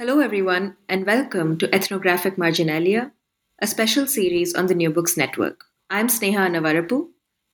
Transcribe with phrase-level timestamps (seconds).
[0.00, 3.12] Hello, everyone, and welcome to Ethnographic Marginalia,
[3.58, 5.66] a special series on the New Books Network.
[5.90, 7.10] I'm Sneha Annavarapu.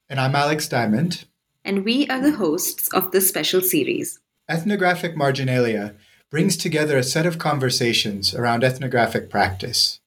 [0.08, 1.24] And I'm Alex Diamond.
[1.64, 4.20] And we are the hosts of this special series.
[4.48, 5.96] Ethnographic Marginalia
[6.30, 9.98] brings together a set of conversations around ethnographic practice.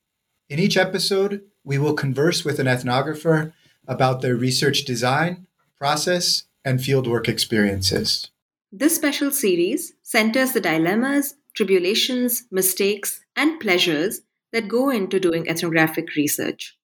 [0.47, 3.51] In each episode, we will converse with an ethnographer
[3.85, 5.45] about their research design,
[5.77, 8.29] process, and fieldwork experiences.
[8.71, 14.21] This special series centers the dilemmas tribulations, mistakes, and pleasures
[14.53, 16.77] that go into doing ethnographic research.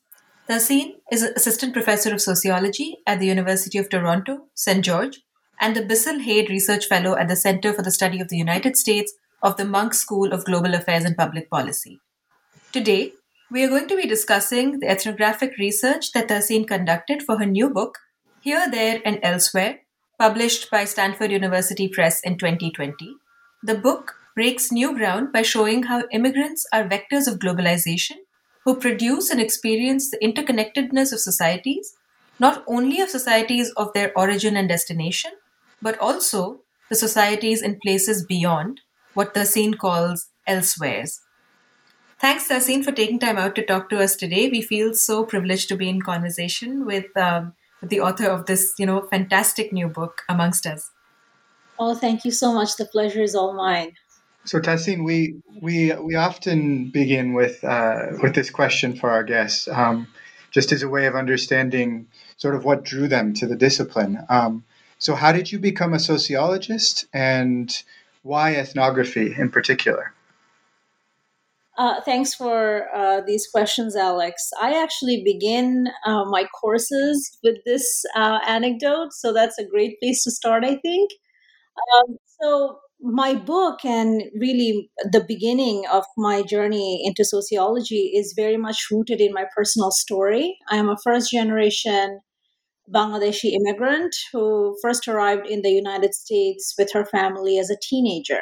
[0.49, 4.83] Tahseen is an Assistant Professor of Sociology at the University of Toronto, St.
[4.83, 5.19] George,
[5.61, 8.75] and the Bissell Heyd Research Fellow at the Center for the Study of the United
[8.75, 11.99] States of the Munk School of Global Affairs and Public Policy.
[12.71, 13.13] Today,
[13.51, 17.69] we are going to be discussing the ethnographic research that Tahseen conducted for her new
[17.69, 17.99] book,
[18.41, 19.81] Here, There, and Elsewhere,
[20.17, 22.95] published by Stanford University Press in 2020.
[23.61, 28.17] The book breaks new ground by showing how immigrants are vectors of globalization
[28.65, 31.93] who produce and experience the interconnectedness of societies,
[32.39, 35.31] not only of societies of their origin and destination,
[35.81, 38.81] but also the societies in places beyond
[39.13, 41.21] what Tahseen calls elsewheres.
[42.19, 44.49] Thanks, Tahseen, for taking time out to talk to us today.
[44.49, 48.85] We feel so privileged to be in conversation with, um, the author of this, you
[48.85, 50.91] know, fantastic new book amongst us.
[51.77, 52.75] Oh, thank you so much.
[52.75, 53.93] The pleasure is all mine.
[54.49, 59.67] So Tahseen, we we we often begin with uh, with this question for our guests,
[59.67, 60.07] um,
[60.49, 64.17] just as a way of understanding sort of what drew them to the discipline.
[64.27, 64.63] Um,
[64.97, 67.69] so, how did you become a sociologist, and
[68.23, 70.15] why ethnography in particular?
[71.77, 74.49] Uh, thanks for uh, these questions, Alex.
[74.59, 80.23] I actually begin uh, my courses with this uh, anecdote, so that's a great place
[80.23, 81.11] to start, I think.
[81.93, 88.57] Um, so, my book and really the beginning of my journey into sociology is very
[88.57, 90.57] much rooted in my personal story.
[90.69, 92.19] I am a first generation
[92.93, 98.41] Bangladeshi immigrant who first arrived in the United States with her family as a teenager.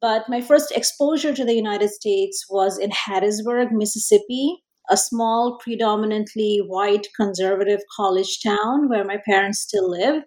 [0.00, 6.58] But my first exposure to the United States was in Hattiesburg, Mississippi, a small, predominantly
[6.66, 10.24] white conservative college town where my parents still live.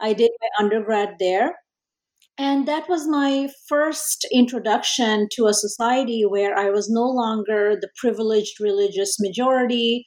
[0.00, 1.54] I did my undergrad there
[2.38, 7.90] and that was my first introduction to a society where I was no longer the
[7.96, 10.06] privileged religious majority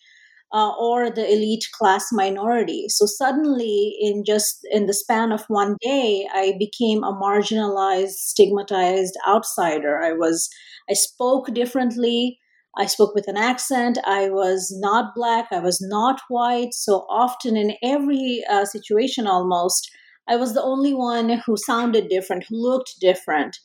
[0.53, 2.85] uh, or the elite class minority.
[2.87, 9.17] So suddenly, in just in the span of one day, I became a marginalized, stigmatized
[9.27, 10.01] outsider.
[10.01, 10.49] I was,
[10.89, 12.39] I spoke differently.
[12.77, 13.97] I spoke with an accent.
[14.05, 15.47] I was not black.
[15.51, 16.73] I was not white.
[16.73, 19.89] So often, in every uh, situation, almost
[20.31, 23.57] I was the only one who sounded different, who looked different,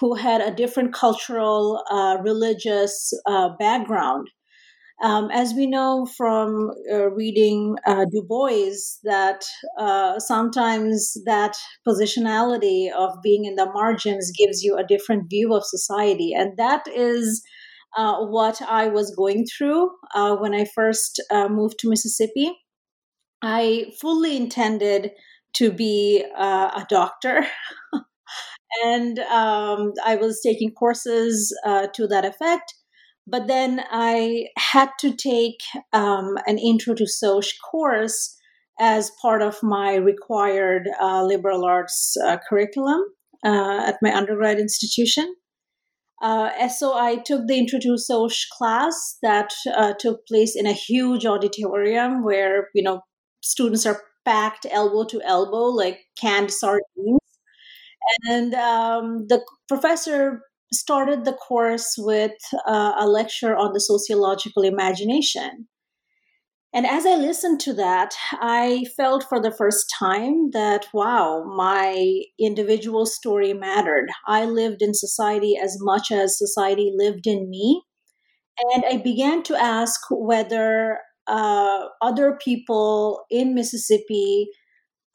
[0.00, 4.30] who had a different cultural, uh, religious uh, background.
[5.02, 8.72] Um, as we know from uh, reading uh, Du Bois,
[9.02, 9.44] that
[9.78, 11.56] uh, sometimes that
[11.86, 16.32] positionality of being in the margins gives you a different view of society.
[16.32, 17.42] And that is
[17.98, 22.56] uh, what I was going through when I first moved to Mississippi.
[23.42, 25.10] I fully intended
[25.54, 27.46] to be uh, a doctor.
[28.84, 32.74] and um, I was taking courses uh, to that effect.
[33.26, 35.60] But then I had to take
[35.92, 38.36] um, an Intro to Soc course
[38.78, 43.00] as part of my required uh, liberal arts uh, curriculum
[43.44, 45.34] uh, at my undergrad institution.
[46.22, 49.52] Uh, so I took the Intro to Soc class that
[49.98, 53.00] took place in a huge auditorium where you know
[53.42, 57.20] students are packed elbow to elbow like canned sardines,
[58.28, 60.42] and um, the professor
[60.72, 62.32] started the course with
[62.66, 65.68] uh, a lecture on the sociological imagination.
[66.74, 72.22] And as I listened to that, I felt for the first time that, wow, my
[72.36, 74.08] individual story mattered.
[74.26, 77.84] I lived in society as much as society lived in me.
[78.72, 84.48] And I began to ask whether uh, other people in Mississippi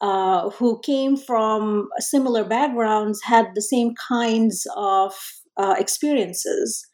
[0.00, 5.14] uh, who came from similar backgrounds had the same kinds of
[5.56, 6.86] uh, experiences.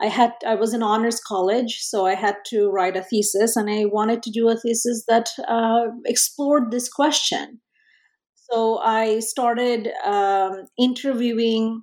[0.00, 3.70] I had I was in honors college, so I had to write a thesis, and
[3.70, 7.60] I wanted to do a thesis that uh, explored this question.
[8.50, 11.82] So I started um, interviewing,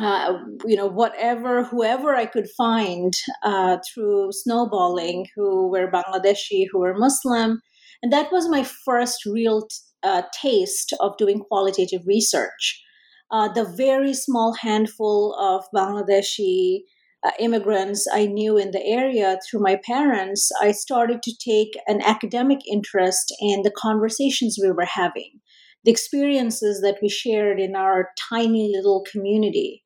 [0.00, 3.12] uh, you know, whatever whoever I could find
[3.42, 7.60] uh, through snowballing, who were Bangladeshi, who were Muslim,
[8.02, 12.82] and that was my first real t- uh, taste of doing qualitative research.
[13.30, 16.80] Uh, the very small handful of Bangladeshi
[17.24, 22.00] uh, immigrants I knew in the area through my parents, I started to take an
[22.00, 25.40] academic interest in the conversations we were having,
[25.84, 29.84] the experiences that we shared in our tiny little community.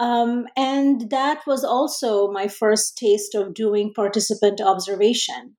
[0.00, 5.56] Um, and that was also my first taste of doing participant observation.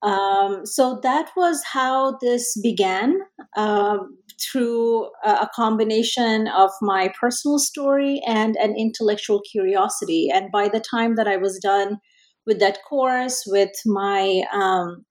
[0.00, 3.18] Um, so that was how this began
[3.56, 10.28] um, through a, combination of my personal story and an intellectual curiosity.
[10.32, 11.98] And by the time that I was done
[12.46, 15.04] with that course, with my um,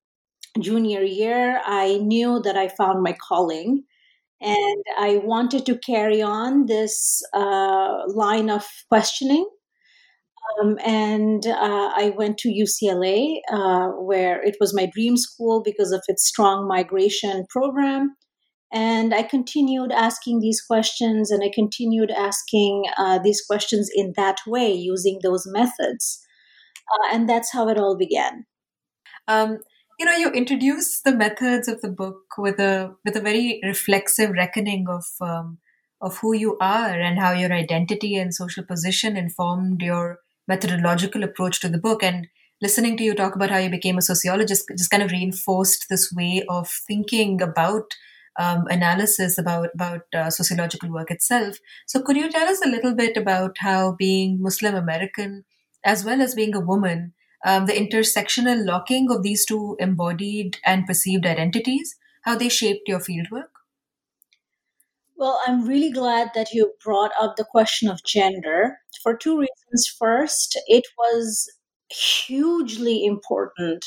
[0.62, 3.84] junior year, I knew that I found my calling.
[4.44, 9.48] And I wanted to carry on this uh, line of questioning
[10.62, 15.92] um, and uh, I went to UCLA, uh, where it was my dream school because
[15.92, 18.16] of its strong migration program.
[18.72, 24.38] And I continued asking these questions, and I continued asking uh, these questions in that
[24.48, 26.20] way, using those methods.
[26.92, 28.46] Uh, and that's how it all began.
[29.28, 29.60] Um,
[30.04, 34.32] you know, you introduce the methods of the book with a with a very reflexive
[34.32, 35.60] reckoning of um,
[36.02, 41.62] of who you are and how your identity and social position informed your methodological approach
[41.62, 42.28] to the book and
[42.62, 46.12] listening to you talk about how you became a sociologist just kind of reinforced this
[46.12, 47.96] way of thinking about
[48.38, 51.60] um, analysis about about uh, sociological work itself.
[51.88, 55.46] So, could you tell us a little bit about how being Muslim American,
[55.86, 60.86] as well as being a woman, um, the intersectional locking of these two embodied and
[60.86, 63.50] perceived identities, how they shaped your fieldwork?
[65.16, 69.88] Well, I'm really glad that you brought up the question of gender for two reasons.
[69.98, 71.50] First, it was
[71.90, 73.86] hugely important,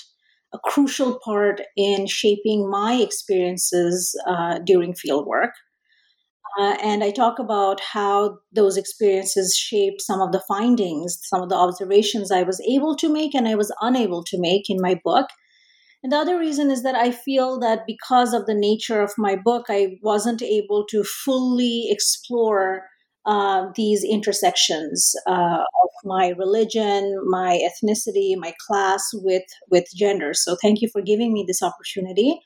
[0.55, 5.51] a crucial part in shaping my experiences uh, during fieldwork.
[6.59, 11.49] Uh, and I talk about how those experiences shaped some of the findings, some of
[11.49, 14.99] the observations I was able to make and I was unable to make in my
[15.05, 15.29] book.
[16.03, 19.37] And the other reason is that I feel that because of the nature of my
[19.37, 22.83] book, I wasn't able to fully explore
[23.27, 30.33] uh, these intersections uh, of my religion, my ethnicity, my class with with gender.
[30.33, 32.39] So thank you for giving me this opportunity.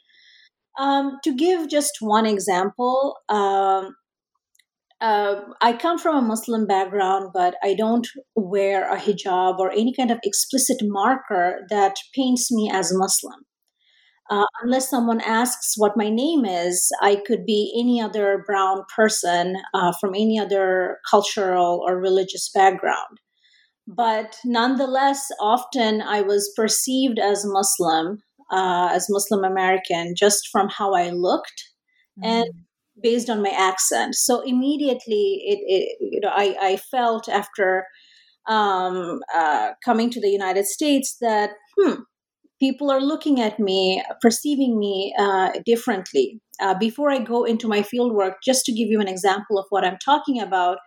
[0.78, 3.94] Um, to give just one example, um,
[5.00, 9.94] uh, I come from a Muslim background, but I don't wear a hijab or any
[9.94, 13.40] kind of explicit marker that paints me as Muslim.
[14.30, 19.56] Uh, unless someone asks what my name is, I could be any other brown person
[19.74, 23.18] uh, from any other cultural or religious background.
[23.88, 30.94] But nonetheless, often I was perceived as Muslim, uh, as Muslim American, just from how
[30.94, 31.64] I looked
[32.18, 32.30] mm-hmm.
[32.30, 32.50] and
[33.02, 34.14] based on my accent.
[34.14, 37.86] So immediately, it, it you know, I, I felt after
[38.48, 41.94] um, uh, coming to the United States that hmm,
[42.60, 46.40] people are looking at me, perceiving me uh, differently.
[46.60, 49.84] Uh, before I go into my fieldwork, just to give you an example of what
[49.84, 50.78] I'm talking about,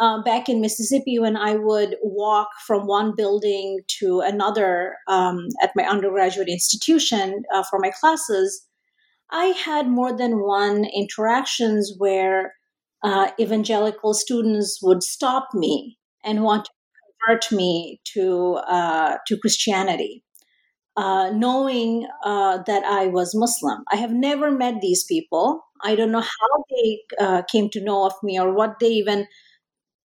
[0.00, 5.72] uh, back in Mississippi, when I would walk from one building to another um, at
[5.76, 8.66] my undergraduate institution uh, for my classes,
[9.30, 12.54] I had more than one interactions where
[13.02, 16.70] uh, evangelical students would stop me and want to
[17.26, 20.24] convert me to uh, to Christianity,
[20.96, 23.84] uh, knowing uh, that I was Muslim.
[23.92, 25.62] I have never met these people.
[25.82, 29.26] I don't know how they uh, came to know of me or what they even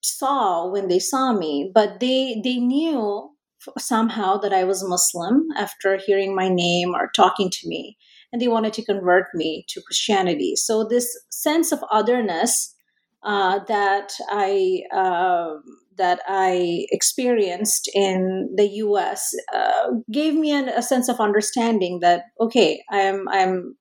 [0.06, 3.30] saw when they saw me, but they they knew
[3.78, 7.98] somehow that I was Muslim after hearing my name or talking to me,
[8.32, 10.56] and they wanted to convert me to Christianity.
[10.56, 12.76] So this sense of otherness
[13.24, 15.56] uh, that I uh,
[15.98, 19.34] that I experienced in the U.S.
[19.54, 23.76] Uh, gave me an, a sense of understanding that okay, I'm I'm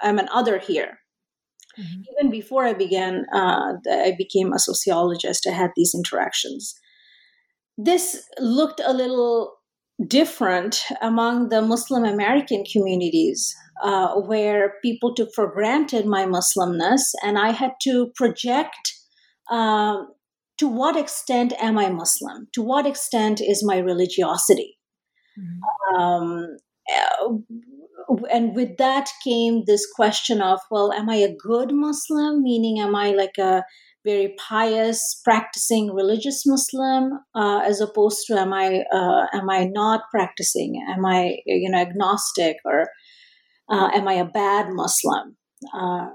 [0.00, 0.98] I'm an other here.
[1.78, 2.02] Mm-hmm.
[2.12, 5.46] Even before I began, uh, I became a sociologist.
[5.46, 6.74] I had these interactions.
[7.78, 9.54] This looked a little
[10.06, 17.38] different among the Muslim American communities, uh, where people took for granted my Muslimness, and
[17.38, 18.94] I had to project
[19.50, 20.08] um,
[20.58, 22.48] to what extent am I Muslim?
[22.52, 24.78] To what extent is my religiosity?
[25.38, 26.00] Mm-hmm.
[26.00, 26.56] Um,
[28.30, 32.42] and with that came this question of, well, am I a good Muslim?
[32.42, 33.62] Meaning, am I like a
[34.04, 40.02] very pious, practicing religious Muslim, uh, as opposed to am I uh, am I not
[40.10, 40.84] practicing?
[40.88, 42.88] Am I you know agnostic or
[43.70, 45.36] uh, am I a bad Muslim?
[45.72, 46.08] Uh,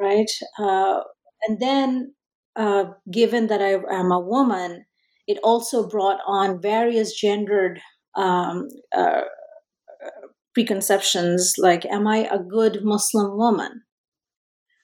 [0.00, 1.00] right, uh,
[1.48, 2.14] and then
[2.56, 4.84] uh, given that I am a woman,
[5.26, 7.80] it also brought on various gendered
[8.16, 8.68] um,
[10.54, 13.82] preconceptions like, am I a good Muslim woman?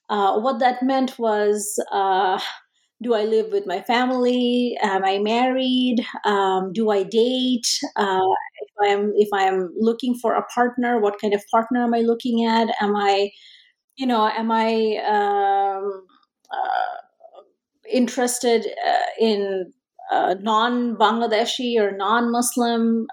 [0.08, 2.40] Uh, what that meant was, uh,
[3.02, 4.76] do I live with my family?
[4.82, 6.04] Am I married?
[6.24, 7.68] Um, do I date?
[7.96, 8.20] Uh,
[8.60, 12.44] if I'm if I'm looking for a partner, what kind of partner am I looking
[12.44, 12.68] at?
[12.80, 13.30] Am I,
[13.96, 16.06] you know, am I um,
[16.52, 17.42] uh,
[17.90, 19.72] interested uh, in
[20.12, 23.06] uh, non-Bangladeshi or non-Muslim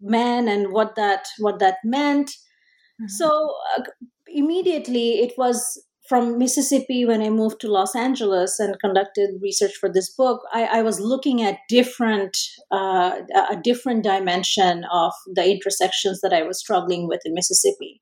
[0.00, 2.28] men and what that what that meant.
[2.28, 3.08] Mm-hmm.
[3.08, 3.82] So uh,
[4.26, 9.92] immediately it was from Mississippi when I moved to Los Angeles and conducted research for
[9.92, 10.40] this book.
[10.52, 12.36] I, I was looking at different
[12.70, 18.00] uh, a different dimension of the intersections that I was struggling with in Mississippi.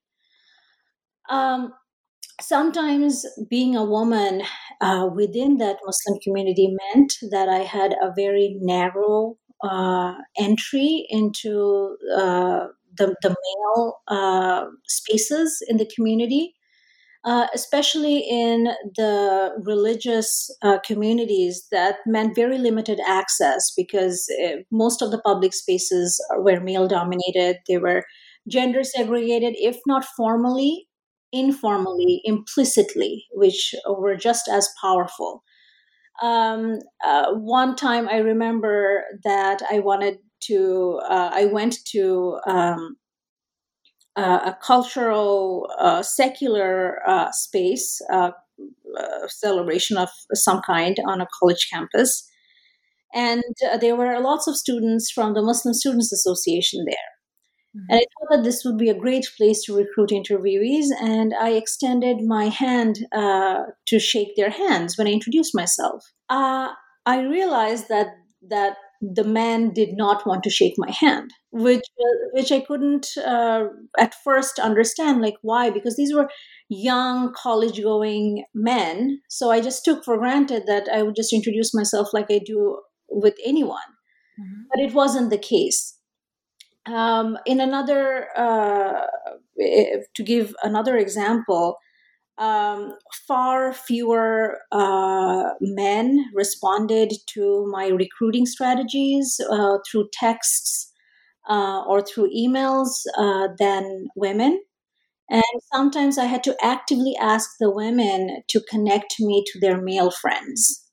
[1.29, 1.73] Um,
[2.41, 4.43] sometimes being a woman
[4.81, 11.97] uh, within that Muslim community meant that I had a very narrow uh, entry into
[12.15, 16.55] uh, the, the male uh, spaces in the community,
[17.23, 25.01] uh, especially in the religious uh, communities that meant very limited access because uh, most
[25.01, 27.57] of the public spaces were male dominated.
[27.67, 28.03] They were
[28.47, 30.87] gender segregated, if not formally,
[31.31, 35.43] informally, implicitly, which were just as powerful
[36.21, 42.97] um, uh, one time I remember that I wanted to, uh, I went to um,
[44.15, 48.31] uh, a cultural, uh, secular uh, space, uh,
[49.27, 52.29] celebration of some kind on a college campus.
[53.13, 53.43] And
[53.81, 57.14] there were lots of students from the Muslim Students Association there.
[57.75, 57.85] Mm-hmm.
[57.89, 60.87] And I thought that this would be a great place to recruit interviewees.
[61.01, 66.05] And I extended my hand uh, to shake their hands when I introduced myself.
[66.29, 66.69] Uh,
[67.05, 68.07] I realized that
[68.47, 73.07] that the man did not want to shake my hand, which uh, which I couldn't
[73.17, 73.65] uh,
[73.99, 75.21] at first understand.
[75.21, 75.69] Like why?
[75.69, 76.29] Because these were
[76.69, 79.19] young college going men.
[79.29, 82.79] So I just took for granted that I would just introduce myself like I do
[83.09, 83.89] with anyone.
[84.39, 84.61] Mm-hmm.
[84.73, 85.95] But it wasn't the case
[86.87, 89.07] um, in another, uh,
[90.15, 91.77] to give another example,
[92.37, 92.93] um,
[93.27, 100.91] far fewer uh, men responded to my recruiting strategies uh, through texts
[101.49, 104.61] uh, or through emails uh, than women.
[105.29, 110.11] And sometimes I had to actively ask the women to connect me to their male
[110.11, 110.84] friends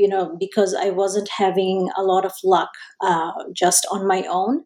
[0.00, 2.70] you know, because I wasn't having a lot of luck
[3.02, 4.64] uh, just on my own.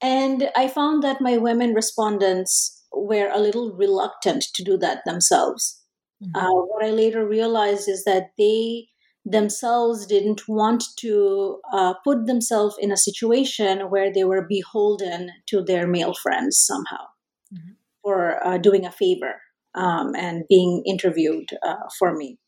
[0.00, 5.82] And I found that my women respondents were a little reluctant to do that themselves.
[6.22, 6.36] Mm-hmm.
[6.36, 8.86] Uh, what I later realized is that they
[9.24, 15.60] themselves didn't want to uh, put themselves in a situation where they were beholden to
[15.60, 17.04] their male friends somehow
[17.52, 17.72] mm-hmm.
[18.02, 19.34] for uh, doing a favor
[19.74, 22.38] um, and being interviewed uh, for me.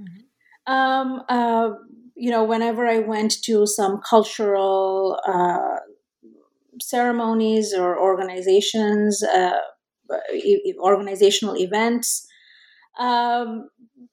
[0.00, 0.25] Mm-hmm.
[0.66, 1.70] Um, uh,
[2.16, 5.76] you know, whenever I went to some cultural uh,
[6.80, 9.58] ceremonies or organizations, uh,
[10.78, 12.26] organizational events,
[12.98, 13.68] um,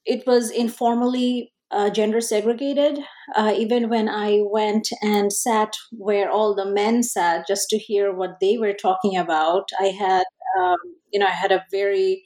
[0.06, 3.00] it was informally uh, gender segregated.
[3.36, 8.14] Uh, even when I went and sat where all the men sat just to hear
[8.14, 10.26] what they were talking about, I had,
[10.60, 10.78] um,
[11.14, 12.24] you know, I had a very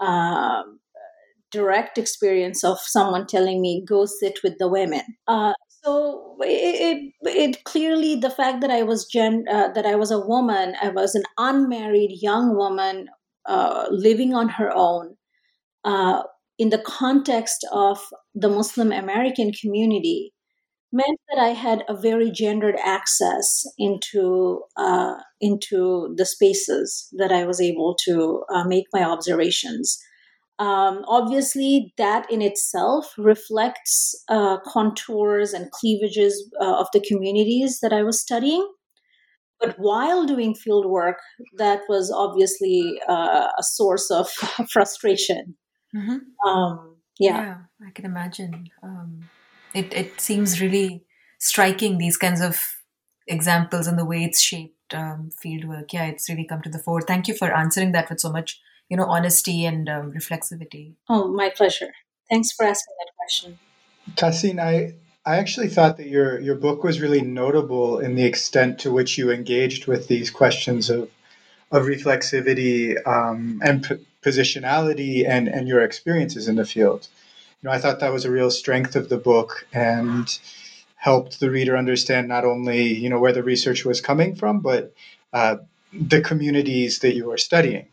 [0.00, 0.80] um,
[1.50, 5.52] direct experience of someone telling me, "Go sit with the women." Uh,
[5.82, 10.10] so it, it, it, clearly the fact that I was gen uh, that I was
[10.10, 13.08] a woman, I was an unmarried young woman
[13.46, 15.16] uh, living on her own
[15.84, 16.22] uh,
[16.58, 17.98] in the context of
[18.34, 20.32] the Muslim American community
[20.92, 27.44] meant that I had a very gendered access into uh, into the spaces that I
[27.44, 29.98] was able to uh, make my observations.
[30.60, 37.94] Um, obviously, that in itself reflects uh, contours and cleavages uh, of the communities that
[37.94, 38.70] I was studying.
[39.58, 41.16] But while doing field work,
[41.56, 44.30] that was obviously uh, a source of
[44.70, 45.56] frustration.
[45.96, 46.48] Mm-hmm.
[46.48, 47.40] Um, yeah.
[47.40, 47.56] yeah.
[47.86, 48.68] I can imagine.
[48.82, 49.30] Um,
[49.74, 51.04] it it seems really
[51.38, 52.60] striking these kinds of
[53.26, 55.92] examples and the way it's shaped um, fieldwork.
[55.92, 57.00] Yeah, it's really come to the fore.
[57.00, 60.94] Thank you for answering that with so much, you know, honesty and um, reflexivity.
[61.08, 61.92] Oh, my pleasure.
[62.28, 63.58] Thanks for asking that question.
[64.16, 64.94] Tahseen, I
[65.24, 69.16] I actually thought that your your book was really notable in the extent to which
[69.16, 71.08] you engaged with these questions of
[71.70, 77.06] of reflexivity um, and p- positionality and and your experiences in the field.
[77.62, 80.26] You know, I thought that was a real strength of the book and
[80.96, 84.92] helped the reader understand not only you know where the research was coming from, but
[85.32, 85.56] uh,
[85.92, 87.86] the communities that you were studying.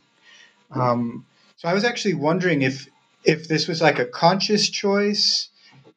[0.72, 2.88] Um, so I was actually wondering if
[3.24, 5.50] if this was like a conscious choice.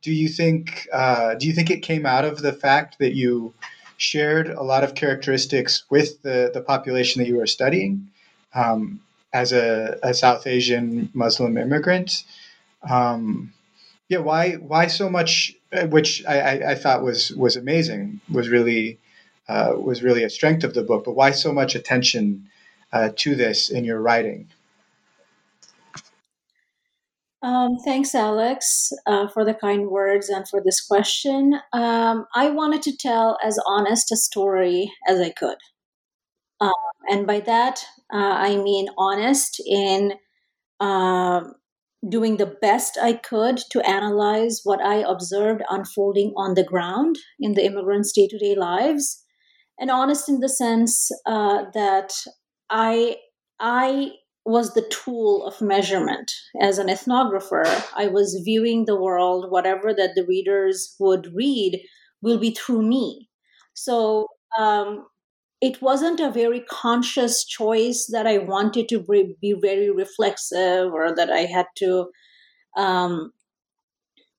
[0.03, 3.53] Do you think uh, do you think it came out of the fact that you
[4.01, 8.09] shared a lot of characteristics with the, the population that you were studying
[8.55, 8.99] um,
[9.31, 12.25] as a, a, South Asian Muslim immigrant.
[12.89, 13.53] Um,
[14.09, 15.55] yeah, why why so much?
[15.71, 18.21] Uh, which I, I, I, thought was was amazing.
[18.33, 18.99] Was really
[19.49, 21.05] uh, was really a strength of the book.
[21.05, 22.49] But why so much attention
[22.93, 24.49] uh, to this in your writing?
[27.43, 31.59] Um, thanks, Alex, uh, for the kind words and for this question.
[31.73, 35.57] Um, I wanted to tell as honest a story as I could.
[36.61, 36.73] Um,
[37.09, 40.15] and by that, uh, I mean honest in
[40.81, 41.43] uh,
[42.09, 47.55] doing the best I could to analyze what I observed unfolding on the ground in
[47.55, 49.23] the immigrants' day to day lives.
[49.79, 52.13] And honest in the sense uh, that
[52.71, 53.17] I
[53.61, 54.13] I
[54.45, 56.33] was the tool of measurement.
[56.61, 61.83] As an ethnographer, I was viewing the world, whatever that the readers would read
[62.23, 63.29] will be through me.
[63.75, 65.07] So um,
[65.61, 69.05] it wasn't a very conscious choice that I wanted to
[69.41, 72.11] be very reflexive or that I had to.
[72.77, 73.33] Um,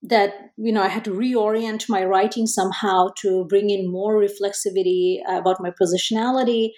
[0.04, 5.20] that you know i had to reorient my writing somehow to bring in more reflexivity
[5.28, 6.72] about my positionality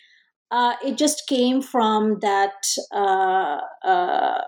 [0.54, 2.54] uh, it just came from that
[2.94, 4.42] uh, uh,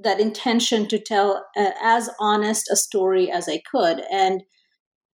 [0.00, 4.42] that intention to tell uh, as honest a story as I could, and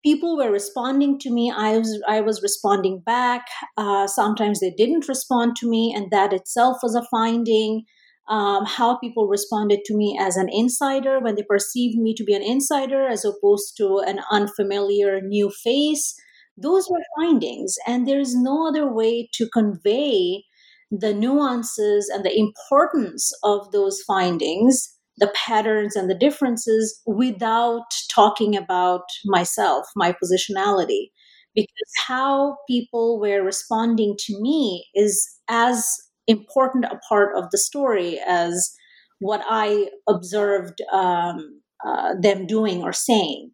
[0.03, 1.53] people were responding to me.
[1.55, 3.47] I was I was responding back.
[3.77, 7.85] Uh, sometimes they didn't respond to me, and that itself was a finding.
[8.27, 12.33] Um, how people responded to me as an insider when they perceived me to be
[12.33, 16.15] an insider as opposed to an unfamiliar new face
[16.57, 20.43] those were findings, and there is no other way to convey
[20.91, 28.55] the nuances and the importance of those findings, the patterns and the differences without talking
[28.55, 31.07] about myself, my positionality.
[31.55, 35.87] Because how people were responding to me is as
[36.27, 38.75] important a part of the story as
[39.19, 43.51] what I observed um, uh, them doing or saying.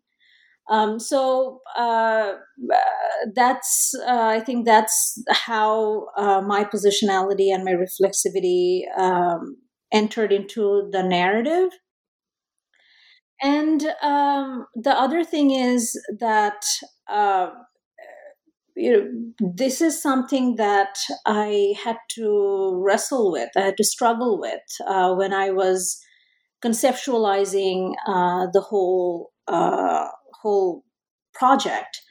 [0.71, 2.33] Um, so uh,
[3.35, 9.57] that's, uh, I think that's how uh, my positionality and my reflexivity um,
[9.91, 11.69] entered into the narrative.
[13.41, 16.63] And um, the other thing is that
[17.09, 17.49] uh,
[18.75, 23.49] you know this is something that I had to wrestle with.
[23.55, 25.99] I had to struggle with uh, when I was
[26.63, 29.31] conceptualizing uh, the whole
[30.41, 30.83] whole
[31.33, 32.01] project.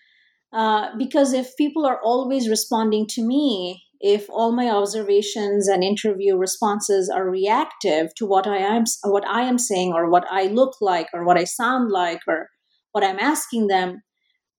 [0.53, 6.37] Uh, because if people are always responding to me, if all my observations and interview
[6.37, 10.77] responses are reactive to what I am what I am saying or what I look
[10.81, 12.49] like or what I sound like or
[12.93, 14.03] what I'm asking them,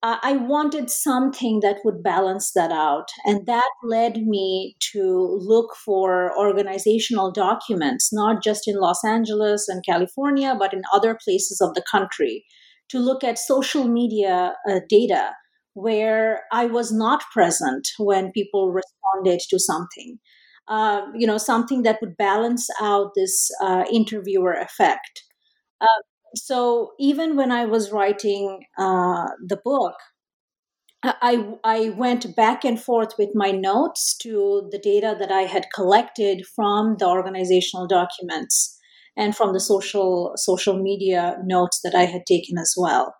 [0.04, 3.10] uh, I wanted something that would balance that out.
[3.26, 9.84] And that led me to look for organizational documents, not just in Los Angeles and
[9.86, 12.46] California, but in other places of the country
[12.92, 15.32] to look at social media uh, data
[15.74, 20.20] where I was not present when people responded to something.
[20.68, 25.24] Uh, you know, something that would balance out this uh, interviewer effect.
[25.82, 26.02] Uh,
[26.36, 29.96] so even when I was writing uh, the book,
[31.04, 35.66] I, I went back and forth with my notes to the data that I had
[35.74, 38.78] collected from the organizational documents
[39.18, 43.14] and from the social social media notes that I had taken as well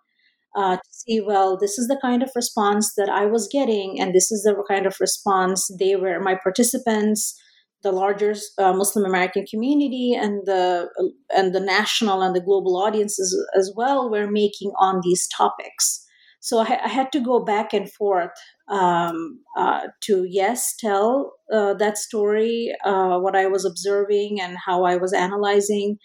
[0.56, 4.14] uh, to see well this is the kind of response that I was getting and
[4.14, 7.38] this is the kind of response they were my participants
[7.82, 10.88] the larger uh, Muslim American community and the
[11.34, 16.01] and the national and the global audiences as well were making on these topics
[16.42, 18.32] so I, I had to go back and forth
[18.68, 24.84] um, uh, to yes tell uh, that story uh, what i was observing and how
[24.84, 25.98] i was analyzing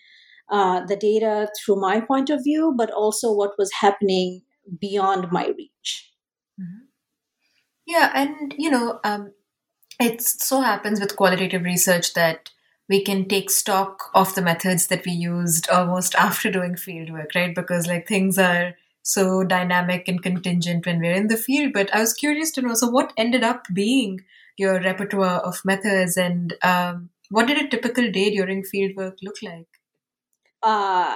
[0.49, 4.41] uh, the data through my point of view but also what was happening
[4.79, 6.11] beyond my reach
[6.59, 6.85] mm-hmm.
[7.85, 9.33] yeah and you know um,
[9.99, 12.51] it so happens with qualitative research that
[12.89, 17.31] we can take stock of the methods that we used almost after doing field work
[17.33, 18.75] right because like things are
[19.07, 21.71] so dynamic and contingent when we're in the field.
[21.73, 24.19] But I was curious to know so, what ended up being
[24.57, 29.67] your repertoire of methods and um, what did a typical day during fieldwork look like?
[30.61, 31.15] Uh,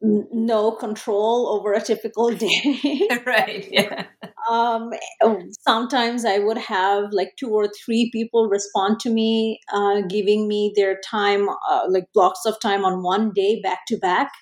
[0.00, 3.08] no control over a typical day.
[3.26, 4.06] right, yeah.
[4.50, 4.90] Um,
[5.22, 10.48] oh, sometimes I would have like two or three people respond to me, uh, giving
[10.48, 14.32] me their time, uh, like blocks of time on one day back to back.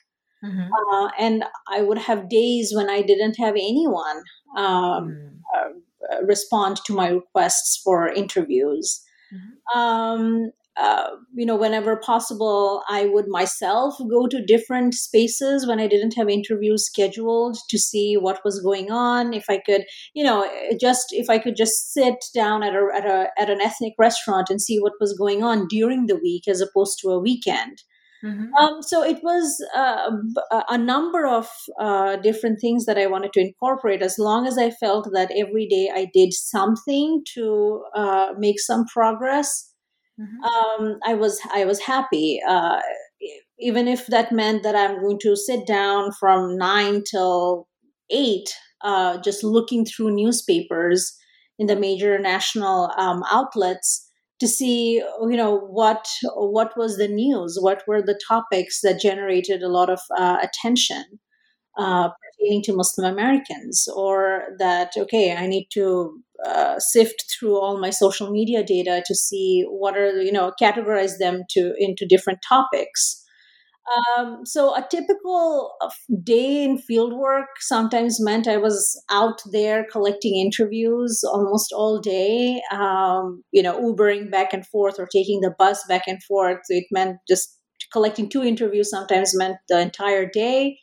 [0.44, 0.72] Mm-hmm.
[0.72, 4.22] Uh, and I would have days when I didn't have anyone
[4.56, 5.30] um, mm.
[5.56, 9.02] uh, respond to my requests for interviews.
[9.32, 9.78] Mm-hmm.
[9.78, 10.50] Um,
[10.80, 16.16] uh, you know, whenever possible, I would myself go to different spaces when I didn't
[16.16, 19.34] have interviews scheduled to see what was going on.
[19.34, 20.48] If I could, you know,
[20.80, 24.48] just if I could just sit down at a at a at an ethnic restaurant
[24.48, 27.82] and see what was going on during the week as opposed to a weekend.
[28.24, 28.54] Mm-hmm.
[28.54, 30.10] Um, so it was uh,
[30.68, 31.48] a number of
[31.80, 34.00] uh, different things that I wanted to incorporate.
[34.00, 38.84] As long as I felt that every day I did something to uh, make some
[38.86, 39.72] progress,
[40.20, 40.44] mm-hmm.
[40.44, 42.40] um, I was I was happy.
[42.46, 42.80] Uh,
[43.58, 47.68] even if that meant that I'm going to sit down from nine till
[48.10, 48.48] eight,
[48.82, 51.16] uh, just looking through newspapers
[51.58, 54.08] in the major national um, outlets
[54.42, 57.58] to see you know what what was the news?
[57.60, 61.04] What were the topics that generated a lot of uh, attention
[61.78, 63.88] uh, pertaining to muslim americans?
[63.94, 69.14] Or that okay i need to uh, sift through all my social media data to
[69.14, 73.21] see what are you know categorize them to into different topics
[74.16, 75.90] um, so a typical uh,
[76.22, 82.62] day in fieldwork sometimes meant I was out there collecting interviews almost all day.
[82.70, 86.58] Um, you know, Ubering back and forth or taking the bus back and forth.
[86.64, 87.58] So it meant just
[87.92, 88.90] collecting two interviews.
[88.90, 90.78] Sometimes meant the entire day.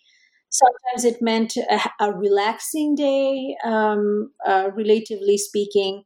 [0.49, 6.03] Sometimes it meant a, a relaxing day, um, uh, relatively speaking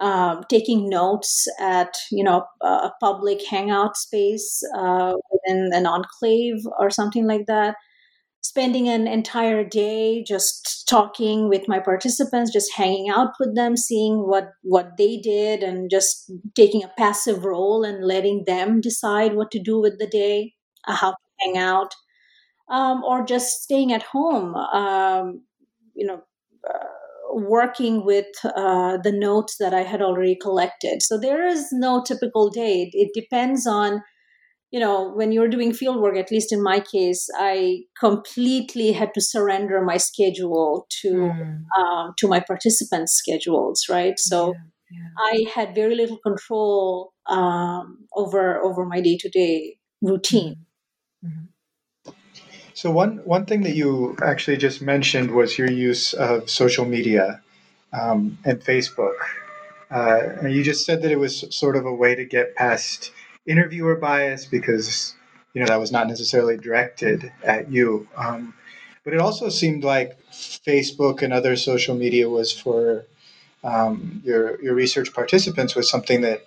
[0.00, 6.90] um, taking notes at you know a public hangout space uh, within an enclave or
[6.90, 7.76] something like that.
[8.42, 14.18] Spending an entire day just talking with my participants just hanging out with them seeing
[14.28, 19.50] what what they did and just taking a passive role and letting them decide what
[19.50, 20.52] to do with the day
[20.86, 21.94] uh, how to hang out
[22.70, 25.42] um, or just staying at home um,
[25.94, 26.22] you know
[26.68, 27.03] uh,
[27.34, 31.02] working with uh, the notes that I had already collected.
[31.02, 32.90] So there is no typical day.
[32.92, 34.02] It, depends on,
[34.70, 39.14] you know, when you're doing field work, at least in my case, I completely had
[39.14, 41.58] to surrender my schedule to mm.
[41.78, 44.18] um, to my participants' schedules, right?
[44.18, 44.54] So
[44.90, 45.08] yeah, yeah.
[45.18, 50.56] I had very little control um, over over my day to day routine.
[51.24, 51.53] Mm-hmm.
[52.74, 57.40] So one one thing that you actually just mentioned was your use of social media
[57.92, 59.14] um, and Facebook.
[59.92, 63.12] Uh, and you just said that it was sort of a way to get past
[63.46, 65.14] interviewer bias because
[65.52, 68.08] you know that was not necessarily directed at you.
[68.16, 68.54] Um,
[69.04, 73.06] but it also seemed like Facebook and other social media was for
[73.62, 76.42] um, your your research participants was something that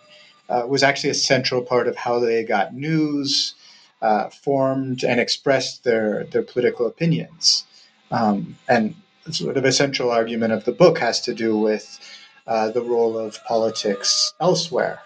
[0.49, 3.55] uh, was actually a central part of how they got news
[4.01, 7.65] uh, formed and expressed their, their political opinions.
[8.11, 8.95] Um, and
[9.31, 11.99] sort of a central argument of the book has to do with
[12.45, 15.01] uh, the role of politics elsewhere,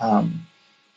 [0.00, 0.46] um,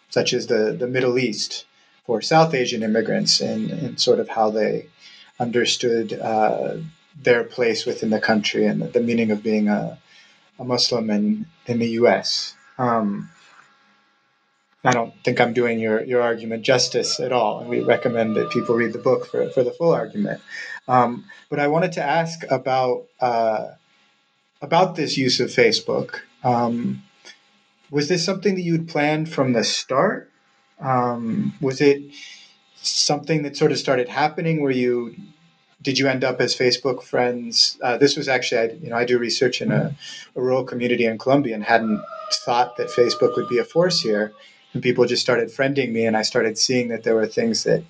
[0.09, 1.65] such as the, the Middle East
[2.05, 4.87] for South Asian immigrants and, and sort of how they
[5.39, 6.77] understood uh,
[7.21, 9.97] their place within the country and the meaning of being a,
[10.59, 12.55] a Muslim in, in the U.S.
[12.77, 13.29] Um,
[14.85, 18.51] I don't think I'm doing your, your argument justice at all, and we recommend that
[18.51, 20.41] people read the book for, for the full argument.
[20.87, 23.69] Um, but I wanted to ask about uh,
[24.61, 26.21] about this use of Facebook.
[26.43, 27.03] Um,
[27.89, 30.31] was this something that you had planned from the start?
[30.79, 32.03] Um, was it
[32.75, 35.15] something that sort of started happening where you
[35.81, 37.77] did you end up as Facebook friends?
[37.81, 39.95] Uh, this was actually, I, you know, I do research in a,
[40.35, 44.33] a, rural community in Colombia and hadn't thought that Facebook would be a force here.
[44.75, 47.81] And people just started friending me, and I started seeing that there were things that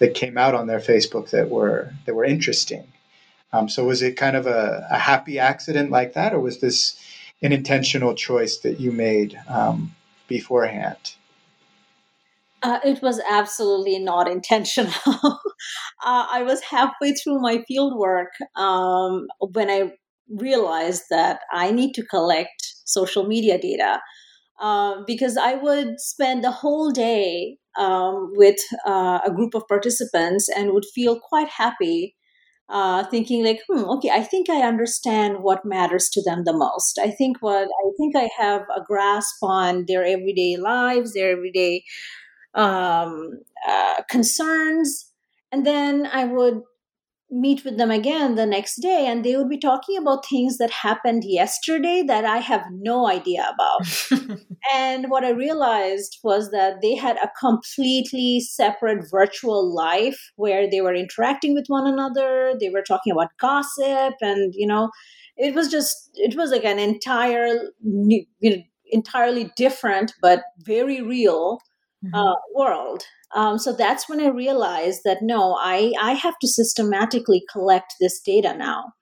[0.00, 2.92] that came out on their Facebook that were that were interesting.
[3.52, 7.00] Um, so was it kind of a, a, happy accident like that, or was this
[7.42, 9.94] an intentional choice that you made um,
[10.26, 11.14] beforehand?
[12.60, 14.92] Uh, it was absolutely not intentional.
[15.06, 15.38] uh,
[16.04, 19.92] I was halfway through my field work um, when I
[20.28, 24.00] realized that I need to collect social media data
[24.60, 30.48] uh, because I would spend the whole day um, with uh, a group of participants
[30.48, 32.14] and would feel quite happy
[32.68, 36.98] uh, thinking like, hmm, okay, I think I understand what matters to them the most.
[37.02, 41.84] I think what I think I have a grasp on their everyday lives, their everyday
[42.54, 43.30] um,
[43.68, 45.10] uh, concerns,
[45.50, 46.60] and then I would
[47.32, 50.70] meet with them again the next day and they would be talking about things that
[50.70, 54.38] happened yesterday that I have no idea about.
[54.74, 60.82] and what I realized was that they had a completely separate virtual life where they
[60.82, 64.90] were interacting with one another, they were talking about gossip and you know,
[65.36, 67.46] it was just it was like an entire
[67.82, 68.56] you know,
[68.90, 71.58] entirely different but very real
[72.04, 72.14] mm-hmm.
[72.14, 77.42] uh, world um, so that's when I realized that no, I, I have to systematically
[77.50, 78.92] collect this data now.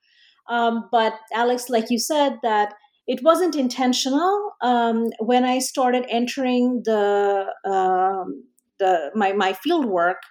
[0.49, 2.73] Um, but Alex, like you said, that
[3.07, 4.53] it wasn't intentional.
[4.61, 8.43] Um, when I started entering the um,
[8.79, 10.21] the my my field work,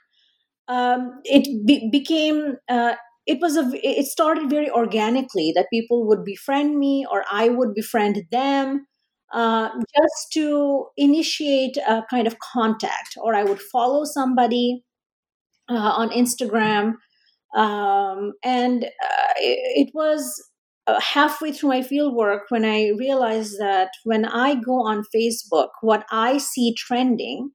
[0.69, 2.95] um, it be, became uh,
[3.27, 7.75] it was a it started very organically that people would befriend me or I would
[7.75, 8.87] befriend them
[9.33, 14.85] uh, just to initiate a kind of contact, or I would follow somebody
[15.69, 16.95] uh, on Instagram.
[17.57, 20.43] Um, and uh, it, it, was
[20.87, 25.69] uh, halfway through my field work when I realized that when I go on Facebook,
[25.81, 27.51] what I see trending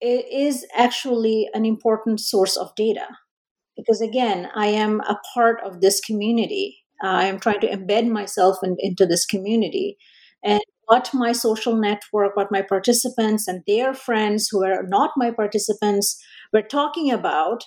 [0.00, 3.06] is actually an important source of data.
[3.76, 6.78] Because again, I am a part of this community.
[7.02, 9.98] I am trying to embed myself in, into this community.
[10.42, 15.30] And what my social network, what my participants and their friends who are not my
[15.30, 16.22] participants
[16.52, 17.64] were talking about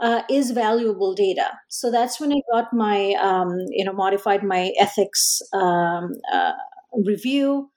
[0.00, 1.50] uh, is valuable data.
[1.68, 6.52] So that's when I got my, um, you know, modified my ethics um, uh,
[7.06, 7.70] review.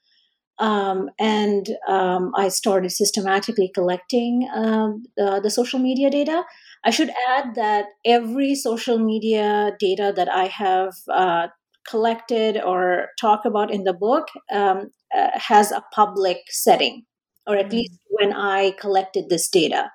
[0.58, 6.44] Um, and um, I started systematically collecting um, the, the social media data.
[6.86, 11.48] I should add that every social media data that I have uh,
[11.88, 17.04] collected or talk about in the book um, uh, has a public setting,
[17.48, 17.78] or at mm-hmm.
[17.78, 19.92] least when I collected this data.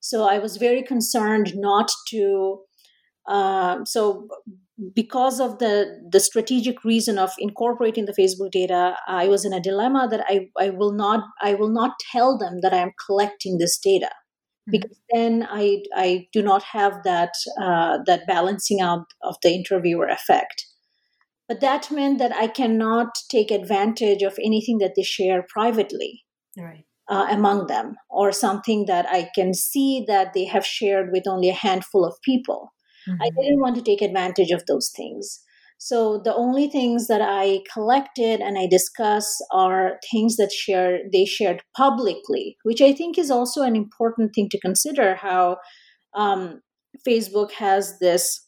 [0.00, 2.60] So I was very concerned not to.
[3.28, 4.26] Um, so
[4.94, 9.60] because of the the strategic reason of incorporating the Facebook data, I was in a
[9.60, 13.58] dilemma that I, I will not I will not tell them that I am collecting
[13.58, 14.72] this data mm-hmm.
[14.72, 20.08] because then I I do not have that uh, that balancing out of the interviewer
[20.08, 20.66] effect.
[21.48, 26.24] But that meant that I cannot take advantage of anything that they share privately
[26.56, 26.84] right.
[27.08, 31.50] uh, among them, or something that I can see that they have shared with only
[31.50, 32.72] a handful of people.
[33.08, 33.22] Mm-hmm.
[33.22, 35.40] I didn't want to take advantage of those things.
[35.78, 41.24] So the only things that I collected and I discuss are things that share they
[41.24, 45.16] shared publicly, which I think is also an important thing to consider.
[45.16, 45.56] How
[46.14, 46.60] um,
[47.06, 48.41] Facebook has this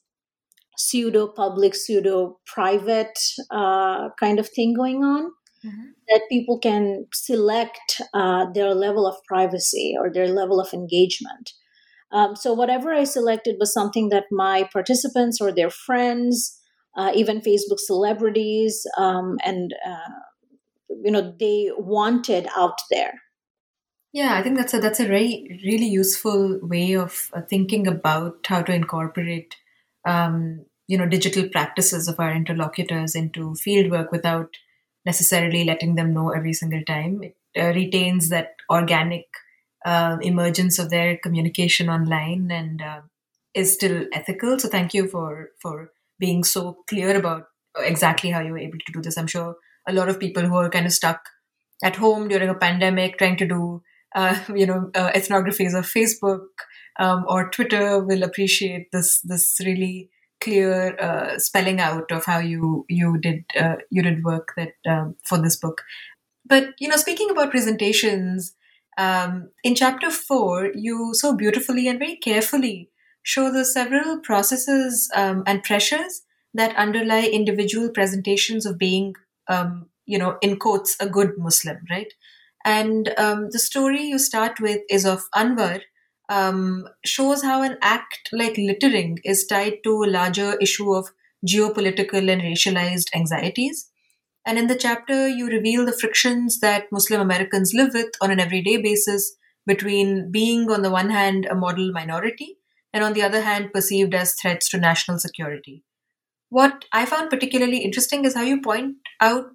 [0.78, 3.18] pseudo public, pseudo private
[3.50, 5.30] uh, kind of thing going on.
[5.64, 5.86] Mm-hmm.
[6.08, 11.52] That people can select uh, their level of privacy or their level of engagement.
[12.12, 16.60] Um, so, whatever I selected was something that my participants or their friends,
[16.96, 20.12] uh, even Facebook celebrities, um, and uh,
[21.02, 23.14] you know, they wanted out there.
[24.12, 28.46] Yeah, I think that's a that's a very really useful way of uh, thinking about
[28.46, 29.56] how to incorporate
[30.04, 34.56] um, you know digital practices of our interlocutors into fieldwork without
[35.04, 37.22] necessarily letting them know every single time.
[37.22, 39.26] It uh, retains that organic
[39.84, 43.00] uh, emergence of their communication online and uh,
[43.54, 44.58] is still ethical.
[44.58, 47.44] So thank you for for being so clear about
[47.78, 49.18] exactly how you were able to do this.
[49.18, 51.20] I'm sure a lot of people who are kind of stuck
[51.82, 53.82] at home during a pandemic trying to do
[54.14, 56.46] uh, you know uh, ethnographies of Facebook
[56.98, 62.84] um, or Twitter will appreciate this this really clear uh, spelling out of how you
[62.88, 65.82] you did uh, you did work that um, for this book.
[66.46, 68.54] But you know, speaking about presentations,
[68.98, 72.90] um, in chapter four, you so beautifully and very carefully
[73.22, 79.14] show the several processes um, and pressures that underlie individual presentations of being,
[79.48, 82.12] um, you know, in quotes, a good Muslim, right?
[82.64, 85.80] And um, the story you start with is of Anwar,
[86.28, 91.08] um, shows how an act like littering is tied to a larger issue of
[91.46, 93.90] geopolitical and racialized anxieties.
[94.46, 98.40] And in the chapter, you reveal the frictions that Muslim Americans live with on an
[98.40, 102.58] everyday basis between being, on the one hand, a model minority,
[102.92, 105.82] and on the other hand, perceived as threats to national security.
[106.50, 109.46] What I found particularly interesting is how you point out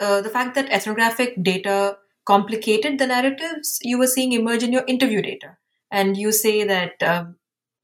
[0.00, 4.84] uh, the fact that ethnographic data complicated the narratives you were seeing emerge in your
[4.86, 5.56] interview data.
[5.90, 7.36] And you say that, um,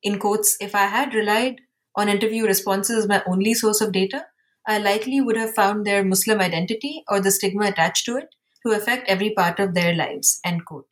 [0.03, 1.61] in quotes, if I had relied
[1.97, 4.27] on interview responses as my only source of data,
[4.67, 8.29] I likely would have found their Muslim identity or the stigma attached to it
[8.67, 10.41] to affect every part of their lives.
[10.45, 10.87] End quote.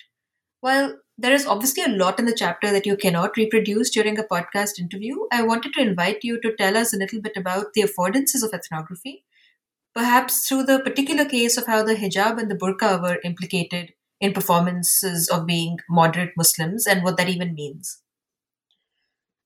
[0.61, 4.25] While there is obviously a lot in the chapter that you cannot reproduce during a
[4.25, 7.83] podcast interview, I wanted to invite you to tell us a little bit about the
[7.83, 9.25] affordances of ethnography,
[9.95, 14.33] perhaps through the particular case of how the hijab and the burqa were implicated in
[14.33, 18.03] performances of being moderate Muslims and what that even means?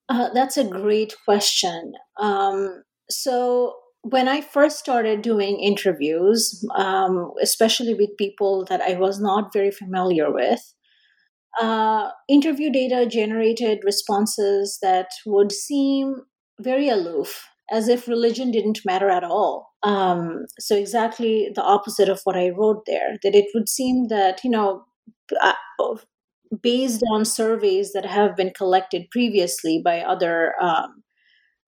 [0.08, 1.94] Uh, that's a great question.
[2.18, 9.20] Um, so, when I first started doing interviews, um, especially with people that I was
[9.20, 10.60] not very familiar with,
[11.60, 16.22] uh, interview data generated responses that would seem
[16.60, 19.71] very aloof, as if religion didn't matter at all.
[19.82, 23.18] Um, so exactly the opposite of what I wrote there.
[23.22, 24.84] That it would seem that you know,
[25.40, 25.54] uh,
[26.62, 31.02] based on surveys that have been collected previously by other um,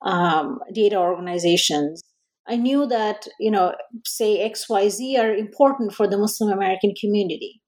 [0.03, 2.03] um, data organizations,
[2.47, 3.75] I knew that you know,
[4.05, 7.61] say X, Y, Z are important for the Muslim American community.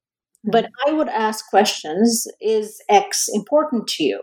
[0.47, 0.51] Mm-hmm.
[0.53, 4.21] But I would ask questions: Is X important to you?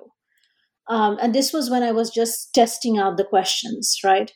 [0.90, 4.32] Um, and this was when I was just testing out the questions, right?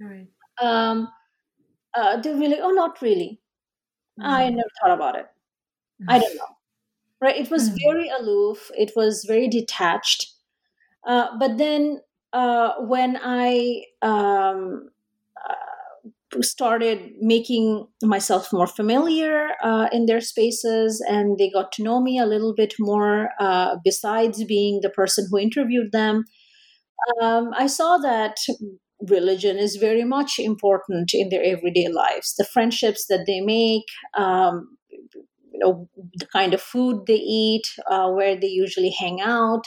[0.00, 0.26] Right.
[0.60, 1.08] Um,
[1.94, 3.40] uh, they were like, oh, not really.
[4.20, 4.30] Mm-hmm.
[4.30, 5.26] I never thought about it.
[6.02, 6.10] Mm-hmm.
[6.10, 6.56] I don't know.
[7.20, 7.36] Right?
[7.36, 7.76] It was mm-hmm.
[7.88, 8.70] very aloof.
[8.76, 10.32] It was very detached.
[11.06, 12.00] Uh, but then
[12.32, 14.88] uh, when I um,
[15.38, 22.00] uh, started making myself more familiar uh, in their spaces and they got to know
[22.00, 26.24] me a little bit more, uh, besides being the person who interviewed them,
[27.20, 28.36] um, I saw that
[29.08, 32.34] religion is very much important in their everyday lives.
[32.36, 38.10] The friendships that they make, um, you know, the kind of food they eat, uh,
[38.10, 39.62] where they usually hang out,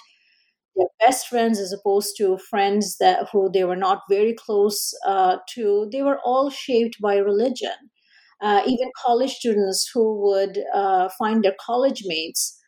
[0.76, 5.38] their best friends as opposed to friends that who they were not very close uh,
[5.56, 5.90] to.
[5.92, 7.74] They were all shaped by religion.
[8.42, 12.60] Uh, even college students who would uh, find their college mates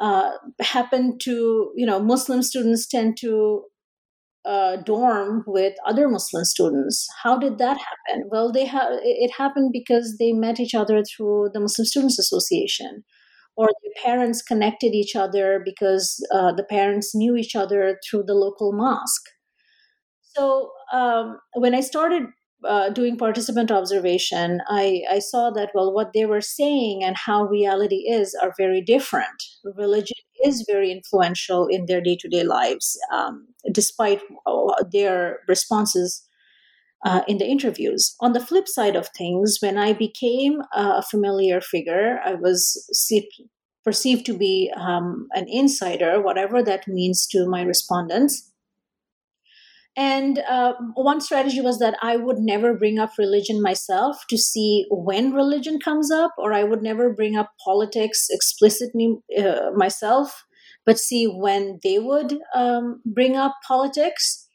[0.00, 3.62] uh, happen to, you know, Muslim students tend to
[4.46, 7.08] uh, dorm with other Muslim students.
[7.22, 8.28] How did that happen?
[8.30, 13.04] Well, they have it happened because they met each other through the Muslim Students Association,
[13.56, 18.34] or their parents connected each other because uh, the parents knew each other through the
[18.34, 19.28] local mosque.
[20.22, 22.24] So um, when I started
[22.64, 27.44] uh, doing participant observation, I, I saw that, well, what they were saying and how
[27.44, 29.42] reality is are very different.
[29.64, 34.20] Religion is very influential in their day to day lives, um, despite
[34.92, 36.26] their responses
[37.04, 38.14] uh, in the interviews.
[38.20, 42.88] On the flip side of things, when I became a familiar figure, I was
[43.84, 48.52] perceived to be um, an insider, whatever that means to my respondents.
[49.96, 54.84] And uh, one strategy was that I would never bring up religion myself to see
[54.90, 60.44] when religion comes up, or I would never bring up politics explicitly uh, myself,
[60.84, 64.46] but see when they would um, bring up politics.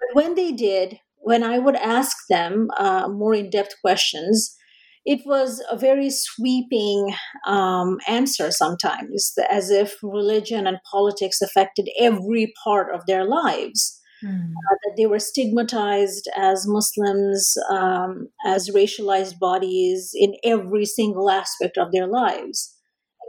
[0.00, 4.56] But when they did, when I would ask them uh, more in depth questions,
[5.04, 7.14] it was a very sweeping
[7.46, 14.50] um, answer sometimes, as if religion and politics affected every part of their lives mm.
[14.50, 21.78] uh, that they were stigmatized as Muslims, um, as racialized bodies in every single aspect
[21.78, 22.74] of their lives.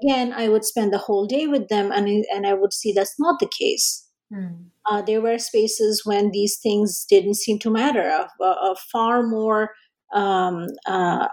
[0.04, 3.20] Again, I would spend the whole day with them, and and I would see that's
[3.20, 4.08] not the case.
[4.34, 4.66] Mm.
[4.90, 8.08] Uh, there were spaces when these things didn't seem to matter.
[8.10, 9.72] A, a far more
[10.14, 11.28] um, uh,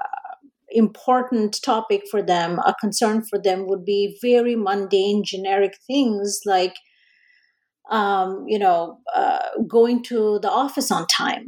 [0.71, 6.75] important topic for them, a concern for them, would be very mundane, generic things like,
[7.91, 11.47] um, you know, uh, going to the office on time.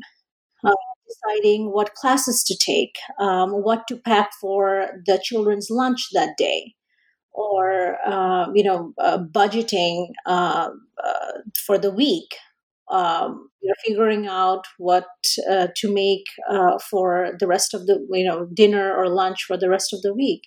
[0.65, 0.73] Uh,
[1.09, 6.75] deciding what classes to take, um, what to pack for the children's lunch that day,
[7.33, 10.69] or uh, you know, uh, budgeting uh,
[11.03, 11.33] uh
[11.67, 12.37] for the week.
[12.91, 16.25] Um, you're figuring out what to make
[16.91, 20.15] for the rest of the you know dinner or lunch for the rest of the
[20.15, 20.43] week.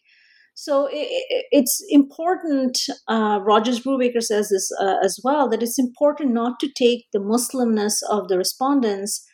[0.54, 1.08] So it,
[1.52, 2.80] it's important.
[3.10, 4.72] Rogers Brubaker says this
[5.04, 9.26] as well that it's important not to take the Muslimness of the respondents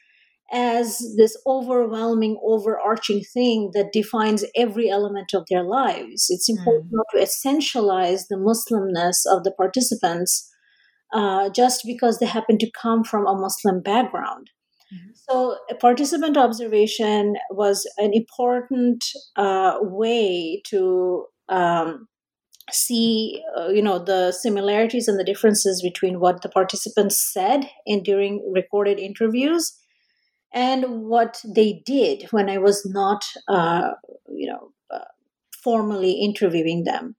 [0.51, 6.27] as this overwhelming, overarching thing that defines every element of their lives.
[6.29, 6.93] It's important mm.
[6.93, 10.49] not to essentialize the Muslimness of the participants
[11.13, 14.49] uh, just because they happen to come from a Muslim background.
[14.93, 15.09] Mm-hmm.
[15.13, 19.03] So, participant observation was an important
[19.35, 22.07] uh, way to um,
[22.71, 28.03] see, uh, you know, the similarities and the differences between what the participants said in
[28.03, 29.77] during recorded interviews
[30.53, 33.91] and what they did when I was not, uh,
[34.29, 35.03] you know, uh,
[35.63, 37.16] formally interviewing them.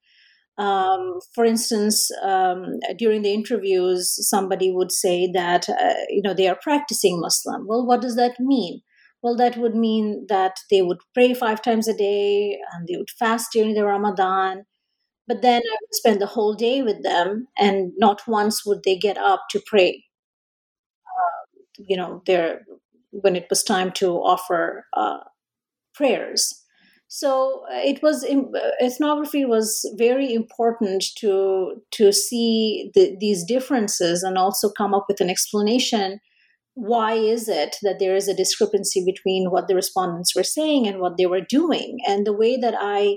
[0.58, 6.48] Um, for instance, um, during the interviews, somebody would say that uh, you know they
[6.48, 7.66] are practicing Muslim.
[7.66, 8.82] Well, what does that mean?
[9.22, 13.10] Well, that would mean that they would pray five times a day and they would
[13.18, 14.64] fast during the Ramadan.
[15.28, 18.96] But then I would spend the whole day with them, and not once would they
[18.98, 20.04] get up to pray.
[21.06, 22.62] Uh, you know, they're
[23.10, 25.18] when it was time to offer uh,
[25.94, 26.64] prayers.
[27.08, 28.22] So uh, it was
[28.82, 35.20] ethnography was very important to to see the, these differences and also come up with
[35.22, 36.20] an explanation.
[36.74, 41.00] Why is it that there is a discrepancy between what the respondents were saying and
[41.00, 41.98] what they were doing?
[42.06, 43.16] And the way that I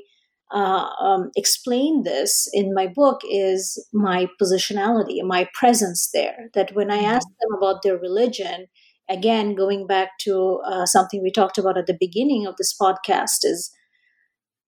[0.51, 6.49] uh, um, explain this in my book is my positionality, my presence there.
[6.53, 7.13] That when I mm-hmm.
[7.15, 8.67] ask them about their religion,
[9.09, 13.43] again going back to uh, something we talked about at the beginning of this podcast
[13.43, 13.69] is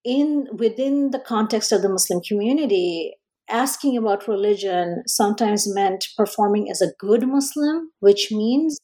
[0.04, 3.14] in within the context of the muslim community
[3.50, 8.78] asking about religion sometimes meant performing as a good muslim which means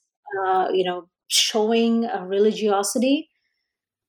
[0.46, 3.30] uh, you know showing a religiosity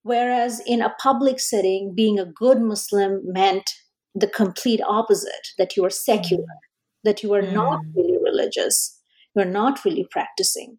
[0.03, 3.71] whereas in a public setting being a good muslim meant
[4.15, 7.03] the complete opposite that you are secular mm.
[7.05, 7.53] that you are mm.
[7.53, 8.99] not really religious
[9.35, 10.79] you're not really practicing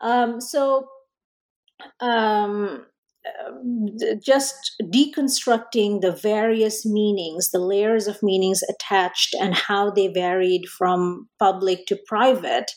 [0.00, 0.88] um, so,
[2.00, 2.86] um,
[4.22, 11.28] just deconstructing the various meanings, the layers of meanings attached, and how they varied from
[11.38, 12.70] public to private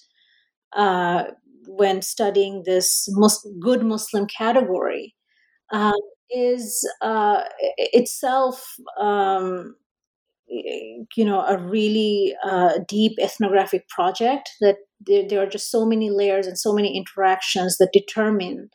[0.75, 1.25] uh,
[1.67, 5.15] when studying this mus- good Muslim category
[5.71, 5.93] um,
[6.29, 7.43] is uh,
[7.77, 9.75] itself um,
[10.47, 16.09] you know a really uh, deep ethnographic project that there, there, are just so many
[16.09, 18.69] layers and so many interactions that determine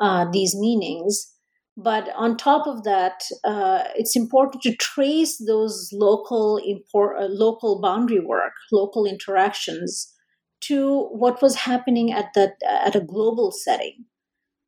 [0.00, 1.34] uh, these meanings
[1.76, 7.80] but on top of that uh, it's important to trace those local import, uh, local
[7.80, 10.12] boundary work local interactions
[10.60, 14.04] to what was happening at that at a global setting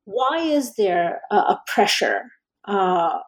[0.05, 2.23] why is there a, a pressure
[2.67, 3.19] uh,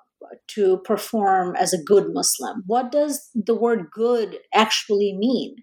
[0.48, 2.62] to perform as a good Muslim?
[2.66, 5.56] What does the word good actually mean?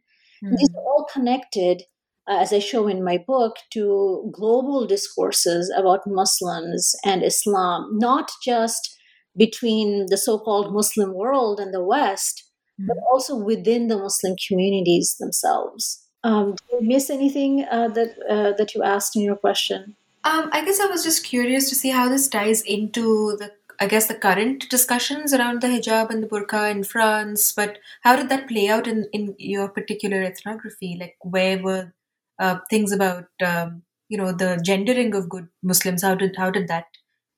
[0.43, 0.55] Mm-hmm.
[0.57, 1.83] These are all connected,
[2.27, 8.97] as I show in my book, to global discourses about Muslims and Islam, not just
[9.35, 12.43] between the so called Muslim world and the West,
[12.79, 12.87] mm-hmm.
[12.87, 16.05] but also within the Muslim communities themselves.
[16.23, 19.95] Um, did I miss anything uh, that, uh, that you asked in your question?
[20.23, 23.51] Um, I guess I was just curious to see how this ties into the
[23.81, 27.51] I guess, the current discussions around the hijab and the burqa in France.
[27.51, 30.97] But how did that play out in, in your particular ethnography?
[30.99, 31.91] Like, where were
[32.39, 36.03] uh, things about, um, you know, the gendering of good Muslims?
[36.03, 36.85] How did how did that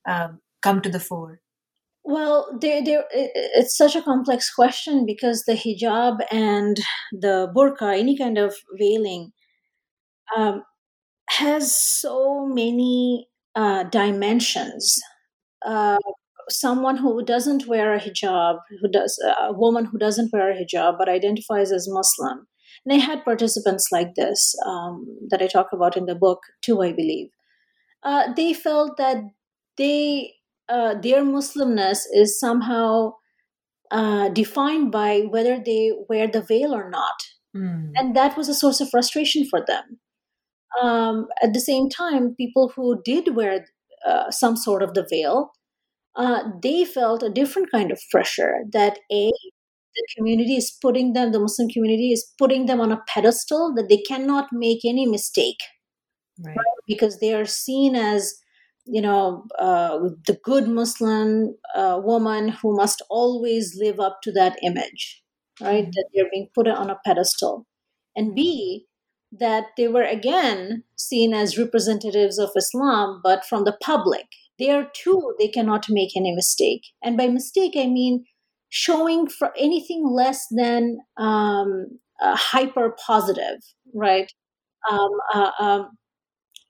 [0.08, 1.40] um, come to the fore?
[2.06, 6.78] Well, there, there, it's such a complex question because the hijab and
[7.14, 9.32] the burqa, any kind of veiling,
[10.36, 10.64] um,
[11.30, 15.00] has so many uh, dimensions.
[15.66, 15.98] Uh,
[16.50, 20.98] someone who doesn't wear a hijab, who does a woman who doesn't wear a hijab
[20.98, 22.48] but identifies as Muslim.
[22.86, 26.82] And I had participants like this um, that I talk about in the book too,
[26.82, 27.30] I believe.
[28.04, 29.24] Uh, they felt that
[29.78, 30.34] they
[30.70, 33.14] uh, their Muslimness is somehow
[33.92, 37.16] uh, defined by whether they wear the veil or not.
[37.56, 37.92] Mm.
[37.96, 40.00] And that was a source of frustration for them.
[40.82, 43.66] Um, at the same time, people who did wear
[44.08, 45.52] uh, some sort of the veil,
[46.16, 49.32] uh, they felt a different kind of pressure that A,
[49.96, 53.90] the community is putting them, the Muslim community is putting them on a pedestal that
[53.90, 55.60] they cannot make any mistake.
[56.44, 56.56] Right.
[56.56, 56.84] Right?
[56.88, 58.34] Because they are seen as
[58.86, 64.58] you know, uh, the good Muslim uh, woman who must always live up to that
[64.62, 65.24] image,
[65.62, 65.86] right?
[65.86, 65.92] Mm-hmm.
[65.92, 67.66] That they're being put on a pedestal.
[68.16, 68.88] And B,
[69.32, 74.26] that they were again seen as representatives of Islam, but from the public.
[74.60, 76.84] There too, they cannot make any mistake.
[77.02, 78.26] And by mistake, I mean
[78.74, 81.86] showing for anything less than um,
[82.20, 83.60] hyper positive,
[83.94, 84.32] right?
[84.90, 85.90] Um, uh, um,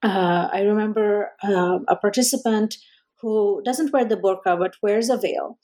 [0.04, 2.76] uh, I remember uh, a participant
[3.22, 5.58] who doesn't wear the burqa but wears a veil.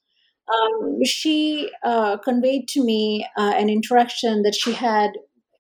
[0.49, 5.11] Um, she uh, conveyed to me uh, an interaction that she had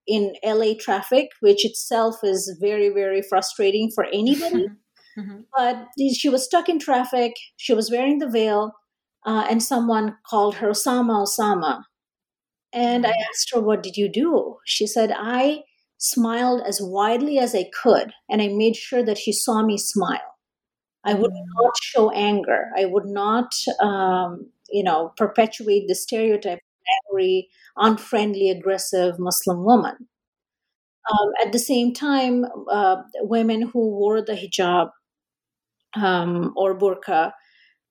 [0.07, 4.67] in LA traffic, which itself is very, very frustrating for anybody.
[5.17, 5.39] Mm-hmm.
[5.57, 8.71] But she was stuck in traffic, she was wearing the veil,
[9.25, 11.83] uh, and someone called her Osama Osama.
[12.71, 13.21] And I mm-hmm.
[13.29, 14.57] asked her, What did you do?
[14.65, 15.63] She said, I
[15.97, 20.37] smiled as widely as I could, and I made sure that she saw me smile.
[21.05, 21.45] I would mm.
[21.61, 22.71] not show anger.
[22.77, 29.95] I would not, um, you know, perpetuate the stereotype of angry, unfriendly, aggressive Muslim woman.
[31.11, 34.89] Um, at the same time, uh, women who wore the hijab
[35.95, 37.31] um, or burqa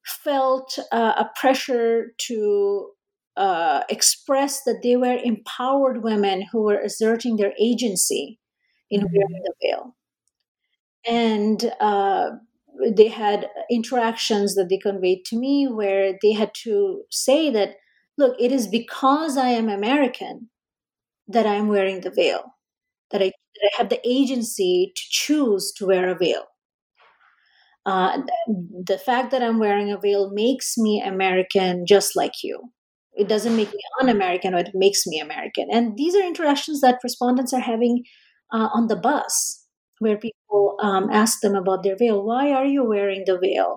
[0.04, 2.90] felt uh, a pressure to
[3.36, 8.38] uh, expressed that they were empowered women who were asserting their agency
[8.90, 9.14] in mm-hmm.
[9.14, 9.94] wearing the veil.
[11.06, 12.30] And uh,
[12.96, 17.76] they had interactions that they conveyed to me where they had to say that,
[18.16, 20.50] look, it is because I am American
[21.28, 22.42] that I'm wearing the veil,
[23.10, 26.44] that I, that I have the agency to choose to wear a veil.
[27.88, 28.12] Uh,
[28.90, 32.56] the fact that I'm wearing a veil makes me American just like you.
[33.22, 35.66] It doesn't make me un-American, or it makes me American.
[35.76, 37.94] And these are interactions that respondents are having
[38.56, 39.32] uh, on the bus,
[40.04, 42.18] where people um, ask them about their veil.
[42.30, 43.70] Why are you wearing the veil?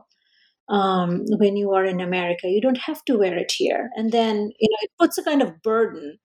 [0.70, 2.47] Um, when you are in America.
[2.47, 3.89] You don't have to wear it here.
[3.97, 6.18] And then, you know, it puts a kind of burden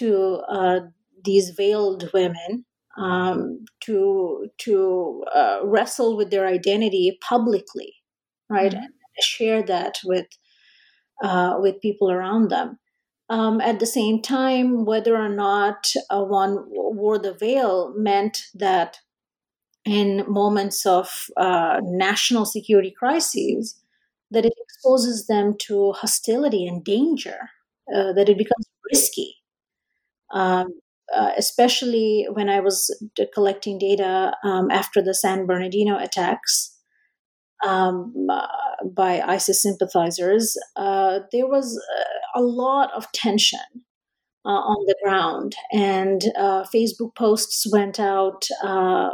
[0.00, 0.80] to uh,
[1.24, 2.64] these veiled women
[2.96, 7.94] um, to to uh, wrestle with their identity publicly,
[8.48, 8.72] right?
[8.72, 8.84] Mm-hmm.
[8.84, 10.26] And share that with
[11.22, 12.78] uh, with people around them.
[13.30, 18.98] Um, at the same time, whether or not uh, one wore the veil meant that
[19.84, 23.80] in moments of uh, national security crises,
[24.30, 27.50] that it exposes them to hostility and danger,
[27.94, 29.36] uh, that it becomes risky.
[30.32, 30.68] Um,
[31.14, 32.94] uh, especially when I was
[33.34, 36.70] collecting data um, after the San Bernardino attacks,
[37.66, 38.46] um, uh,
[38.94, 43.60] by ISIS sympathizers, uh, there was uh, a lot of tension
[44.44, 49.10] uh, on the ground, and uh, Facebook posts went out uh,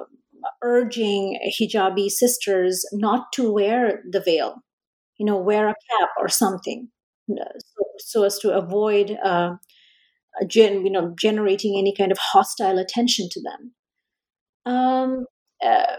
[0.62, 4.56] urging hijabi sisters not to wear the veil,
[5.18, 6.88] you know, wear a cap or something,
[7.28, 9.16] so, so as to avoid.
[10.46, 13.74] Gen, you know, generating any kind of hostile attention to them.
[14.66, 15.26] Um,
[15.64, 15.96] uh,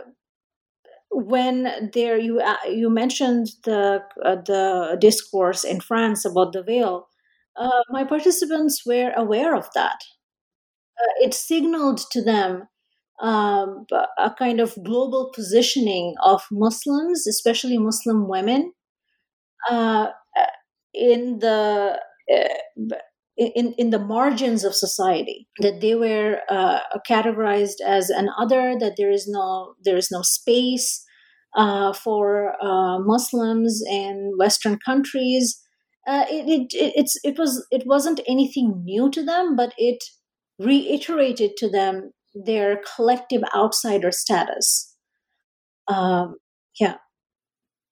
[1.11, 7.07] when there you uh, you mentioned the uh, the discourse in France about the veil,
[7.57, 9.99] uh, my participants were aware of that.
[10.99, 12.67] Uh, it signaled to them
[13.21, 13.85] um,
[14.17, 18.73] a kind of global positioning of Muslims, especially Muslim women,
[19.69, 20.07] uh,
[20.93, 21.99] in the
[23.47, 26.79] in, in the margins of society that they were uh,
[27.09, 31.03] categorized as an other that there is no there is no space
[31.55, 35.59] uh, for uh, Muslims in Western countries.
[36.07, 40.03] Uh, it, it, it, it's it was it wasn't anything new to them but it
[40.59, 44.95] reiterated to them their collective outsider status.
[45.87, 46.35] Um,
[46.79, 46.97] yeah.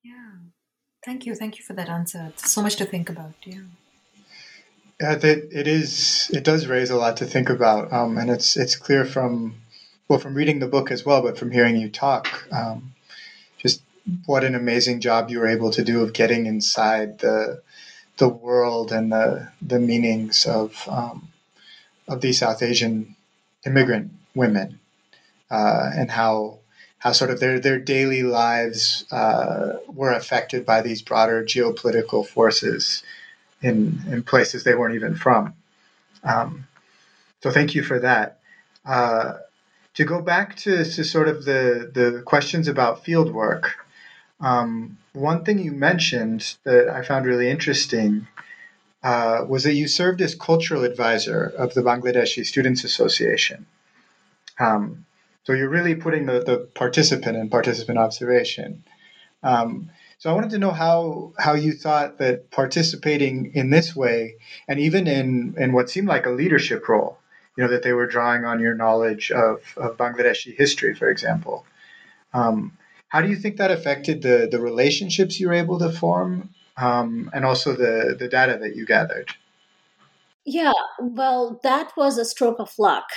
[0.04, 0.32] Yeah.
[1.04, 1.36] Thank you.
[1.36, 2.28] Thank you for that answer.
[2.30, 3.34] It's so much to think about.
[3.46, 3.62] Yeah
[5.00, 6.30] yeah, that it is.
[6.34, 9.62] It does raise a lot to think about, um, and it's it's clear from
[10.08, 12.94] well from reading the book as well, but from hearing you talk, um,
[13.58, 13.82] just
[14.26, 17.62] what an amazing job you were able to do of getting inside the
[18.18, 21.30] the world and the the meanings of um,
[22.08, 23.16] of these South Asian
[23.66, 24.80] immigrant women,
[25.52, 26.60] uh, and how
[27.00, 33.04] how sort of their their daily lives uh, were affected by these broader geopolitical forces
[33.62, 35.54] in in places they weren't even from.
[36.24, 36.68] Um,
[37.42, 38.40] so thank you for that.
[38.86, 39.34] Uh,
[39.96, 43.76] to go back to, to sort of the, the questions about field work,
[44.40, 48.28] um, one thing you mentioned that I found really interesting
[49.04, 53.66] uh, was that you served as cultural advisor of the Bangladeshi Students Association.
[54.60, 55.06] Um,
[55.44, 58.84] so you're really putting the, the participant in participant observation.
[59.42, 59.90] Um,
[60.20, 64.36] so I wanted to know how how you thought that participating in this way,
[64.68, 67.18] and even in in what seemed like a leadership role,
[67.56, 71.66] you know, that they were drawing on your knowledge of, of Bangladeshi history, for example.
[72.34, 76.50] Um, how do you think that affected the the relationships you were able to form,
[76.76, 79.34] um, and also the the data that you gathered?
[80.44, 83.08] Yeah, well, that was a stroke of luck.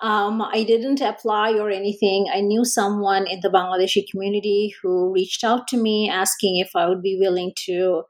[0.00, 2.26] Um, I didn't apply or anything.
[2.32, 6.88] I knew someone in the Bangladeshi community who reached out to me asking if I
[6.88, 8.04] would be willing to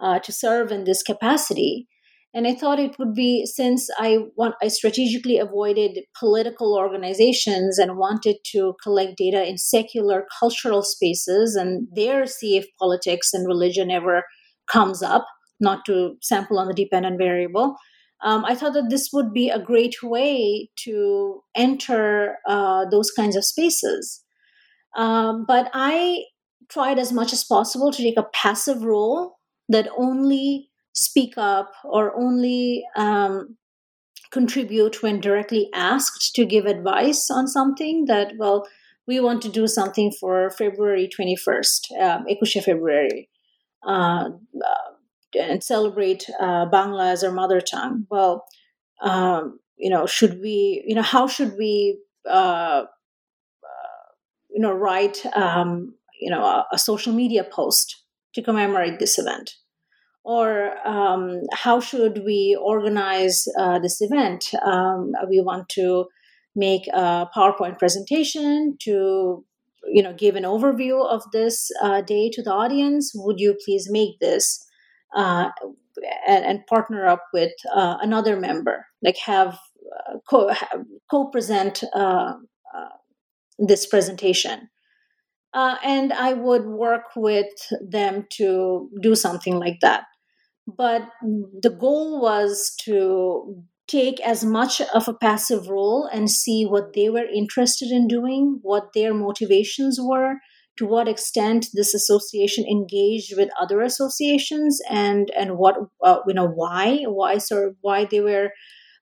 [0.00, 1.88] uh, to serve in this capacity.
[2.34, 7.98] And I thought it would be since I want I strategically avoided political organizations and
[7.98, 13.90] wanted to collect data in secular cultural spaces and there see if politics and religion
[13.90, 14.24] ever
[14.70, 15.26] comes up,
[15.60, 17.76] not to sample on the dependent variable
[18.22, 23.36] um, I thought that this would be a great way to enter uh, those kinds
[23.36, 24.24] of spaces.
[24.96, 26.24] Um, but I
[26.68, 29.38] tried as much as possible to take a passive role
[29.68, 33.56] that only speak up or only um,
[34.30, 38.66] contribute when directly asked to give advice on something that, well,
[39.06, 43.28] we want to do something for February 21st, um, Ekushe February.
[43.86, 44.30] Uh,
[44.64, 44.92] uh,
[45.38, 48.06] and celebrate uh, Bangla as our mother tongue.
[48.10, 48.44] Well,
[49.00, 52.86] um, you know, should we, you know, how should we, uh, uh,
[54.50, 58.02] you know, write, um, you know, a, a, social media post
[58.34, 59.54] to commemorate this event?
[60.24, 64.50] Or um, how should we organize uh, this event?
[64.64, 66.06] Um, we want to
[66.56, 69.44] make a PowerPoint presentation to
[69.88, 73.88] you know give an overview of this uh, day to the audience would you please
[73.88, 74.65] make this
[75.16, 75.50] uh,
[76.28, 79.58] and, and, partner up with uh, another member, like have
[80.08, 80.52] uh, co
[81.10, 82.34] co present uh,
[82.74, 82.96] uh,
[83.58, 84.68] this presentation.
[85.54, 90.04] and I would work with them to do something like that.
[90.66, 96.92] But the goal was to take as much of a passive role and see what
[96.92, 100.34] they were interested in doing, what their motivations were,
[100.76, 106.48] to what extent this association engaged with other associations and and what uh, you know
[106.48, 108.50] why why sort of why they were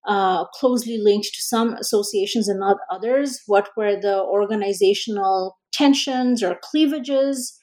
[0.07, 3.41] uh, closely linked to some associations and not others.
[3.47, 7.59] What were the organizational tensions or cleavages?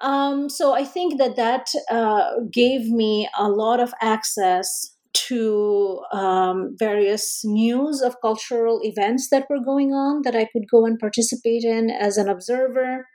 [0.00, 6.74] Um, so i think that that uh, gave me a lot of access to um,
[6.78, 11.64] various news of cultural events that were going on that I could go and participate
[11.64, 13.06] in as an observer,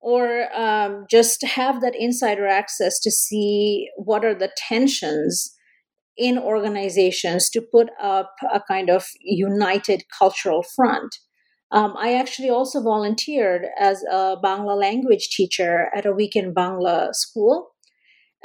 [0.00, 5.52] or um, just have that insider access to see what are the tensions
[6.16, 11.14] in organizations to put up a kind of united cultural front.
[11.72, 17.70] Um, I actually also volunteered as a Bangla language teacher at a weekend Bangla school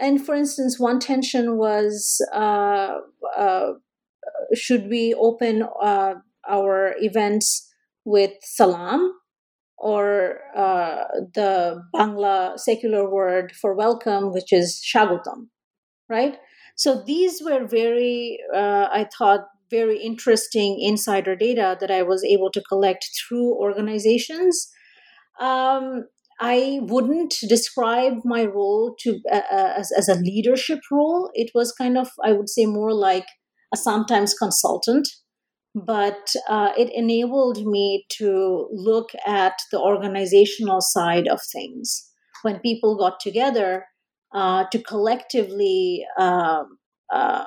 [0.01, 2.97] and for instance, one tension was uh,
[3.37, 3.73] uh,
[4.53, 6.15] should we open uh,
[6.49, 7.71] our events
[8.03, 9.13] with salam
[9.77, 15.49] or uh, the Bangla secular word for welcome, which is shagutam,
[16.09, 16.37] right?
[16.75, 22.51] So these were very, uh, I thought, very interesting insider data that I was able
[22.51, 24.69] to collect through organizations.
[25.39, 26.05] Um,
[26.41, 31.29] I wouldn't describe my role to uh, uh, as, as a leadership role.
[31.35, 33.27] It was kind of, I would say, more like
[33.71, 35.07] a sometimes consultant,
[35.75, 42.09] but uh, it enabled me to look at the organizational side of things.
[42.41, 43.85] When people got together
[44.33, 46.79] uh, to collectively um,
[47.13, 47.45] uh,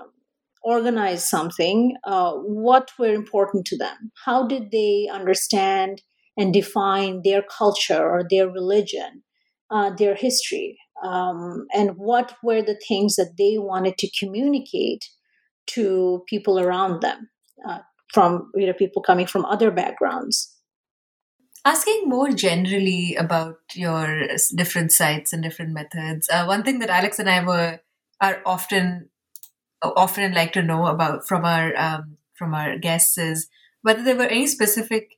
[0.63, 4.13] organize something, uh, what were important to them?
[4.25, 6.01] How did they understand?
[6.37, 9.23] And define their culture or their religion,
[9.71, 15.05] uh, their history, um, and what were the things that they wanted to communicate
[15.67, 17.29] to people around them,
[17.69, 17.79] uh,
[18.13, 20.51] from you know people coming from other backgrounds.
[21.67, 27.19] Asking more generally about your different sites and different methods, uh, one thing that Alex
[27.19, 27.81] and I were
[28.21, 29.09] are often
[29.83, 33.49] often like to know about from our um, from our guests is
[33.83, 35.17] whether there were any specific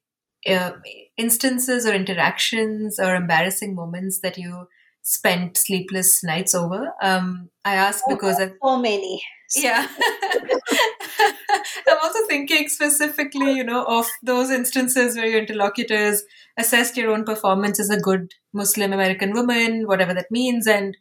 [0.49, 0.73] uh,
[1.17, 4.69] instances or interactions or embarrassing moments that you
[5.03, 6.93] spent sleepless nights over?
[7.03, 9.23] Um, I ask oh, because so many.
[9.55, 9.87] Yeah.
[11.89, 16.25] I'm also thinking specifically, you know, of those instances where your interlocutors
[16.59, 20.67] assessed your own performance as a good Muslim American woman, whatever that means.
[20.67, 20.97] And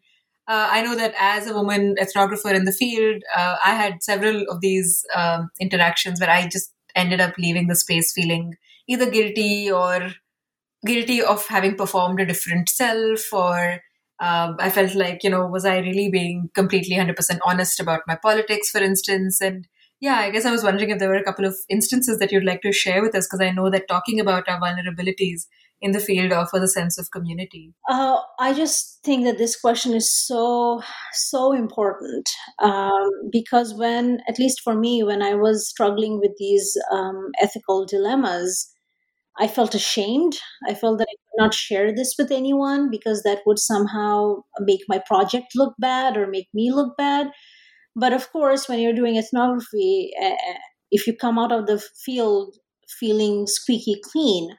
[0.48, 4.46] uh, I know that as a woman ethnographer in the field, uh, I had several
[4.50, 8.56] of these um, interactions where I just ended up leaving the space feeling
[8.88, 10.12] either guilty or
[10.86, 13.80] guilty of having performed a different self or
[14.20, 17.16] um, I felt like, you know, was I really being completely 100%
[17.46, 19.42] honest about my politics, for instance?
[19.42, 19.68] And
[20.00, 22.46] yeah, I guess I was wondering if there were a couple of instances that you'd
[22.46, 25.48] like to share with us, because I know that talking about our vulnerabilities
[25.82, 27.74] in the field offers a sense of community.
[27.90, 30.82] Uh, I just think that this question is so,
[31.12, 32.30] so important
[32.60, 37.86] um, because when, at least for me, when I was struggling with these um, ethical
[37.86, 38.72] dilemmas,
[39.38, 40.38] I felt ashamed.
[40.68, 44.82] I felt that I could not share this with anyone because that would somehow make
[44.88, 47.32] my project look bad or make me look bad.
[47.96, 50.36] But of course, when you're doing ethnography, uh,
[50.92, 52.56] if you come out of the field
[53.00, 54.56] feeling squeaky clean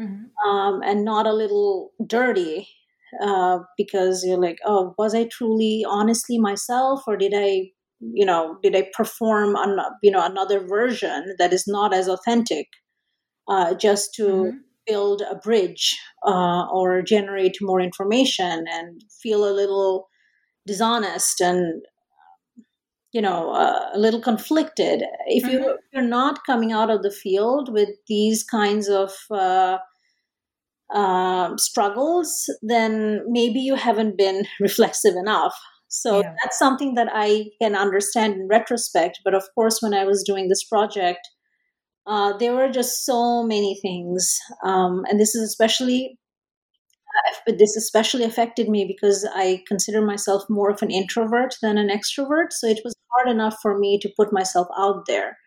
[0.00, 0.48] mm-hmm.
[0.48, 2.68] um, and not a little dirty,
[3.22, 7.70] uh, because you're like, oh, was I truly honestly myself, or did I,
[8.00, 12.66] you know, did I perform on, you know, another version that is not as authentic?
[13.48, 14.56] Uh, just to mm-hmm.
[14.86, 20.08] build a bridge uh, or generate more information and feel a little
[20.66, 21.82] dishonest and
[23.12, 25.52] you know uh, a little conflicted if mm-hmm.
[25.52, 29.78] you, you're not coming out of the field with these kinds of uh,
[30.92, 35.56] uh, struggles then maybe you haven't been reflexive enough
[35.88, 36.34] so yeah.
[36.42, 40.48] that's something that i can understand in retrospect but of course when i was doing
[40.48, 41.28] this project
[42.06, 46.18] uh, there were just so many things, um, and this is especially
[47.48, 51.88] uh, this especially affected me because I consider myself more of an introvert than an
[51.88, 52.52] extrovert.
[52.52, 55.38] So it was hard enough for me to put myself out there.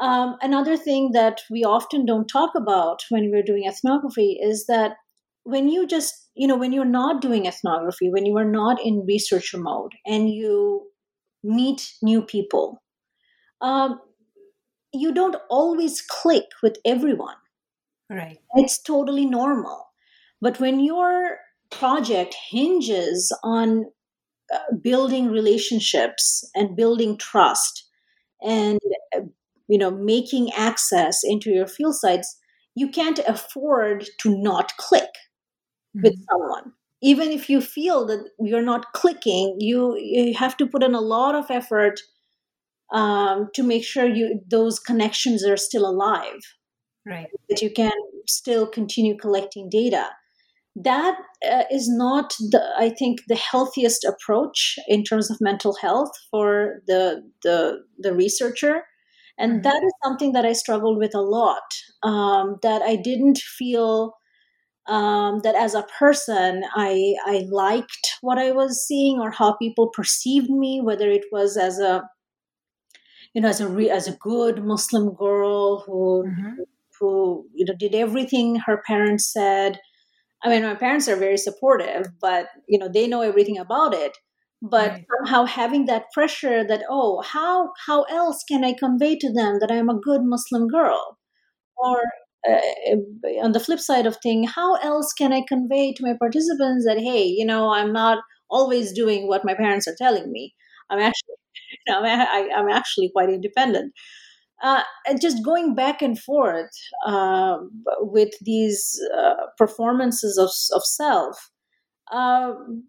[0.00, 4.96] Um, another thing that we often don't talk about when we're doing ethnography is that
[5.44, 9.04] when you just, you know, when you're not doing ethnography, when you are not in
[9.06, 10.82] researcher mode and you
[11.44, 12.82] meet new people,
[13.60, 14.00] um,
[14.94, 17.36] you don't always click with everyone.
[18.10, 18.38] Right.
[18.54, 19.88] It's totally normal.
[20.40, 21.38] But when your
[21.70, 23.86] project hinges on
[24.52, 27.88] uh, building relationships and building trust
[28.42, 28.78] and
[29.16, 29.20] uh,
[29.68, 32.38] you know making access into your field sites
[32.74, 36.02] you can't afford to not click mm-hmm.
[36.02, 36.72] with someone
[37.02, 41.00] even if you feel that you're not clicking you you have to put in a
[41.00, 42.00] lot of effort
[42.92, 46.40] um, to make sure you those connections are still alive.
[47.06, 47.28] Right.
[47.48, 47.92] That you can
[48.26, 50.10] still continue collecting data.
[50.76, 51.16] That
[51.48, 56.82] uh, is not the i think the healthiest approach in terms of mental health for
[56.86, 58.82] the the, the researcher.
[59.36, 59.62] And mm-hmm.
[59.62, 61.62] that is something that i struggled with a lot
[62.02, 64.14] um, that i didn't feel
[64.86, 69.88] um, that as a person I, I liked what i was seeing or how people
[69.88, 72.02] perceived me whether it was as a
[73.34, 76.62] you know, as a re- as a good Muslim girl who mm-hmm.
[77.00, 79.80] who you know did everything her parents said.
[80.42, 84.16] I mean, my parents are very supportive, but you know they know everything about it.
[84.62, 85.04] But right.
[85.18, 89.70] somehow having that pressure that oh, how how else can I convey to them that
[89.70, 91.18] I'm a good Muslim girl,
[91.76, 92.02] or
[92.48, 92.60] uh,
[93.42, 96.98] on the flip side of thing, how else can I convey to my participants that
[96.98, 98.18] hey, you know, I'm not
[98.50, 100.54] always doing what my parents are telling me.
[100.90, 101.34] I'm actually
[101.88, 103.92] know, I, am actually quite independent.
[104.62, 106.70] Uh, and just going back and forth
[107.06, 107.58] uh,
[108.00, 111.50] with these uh, performances of, of self
[112.12, 112.84] um,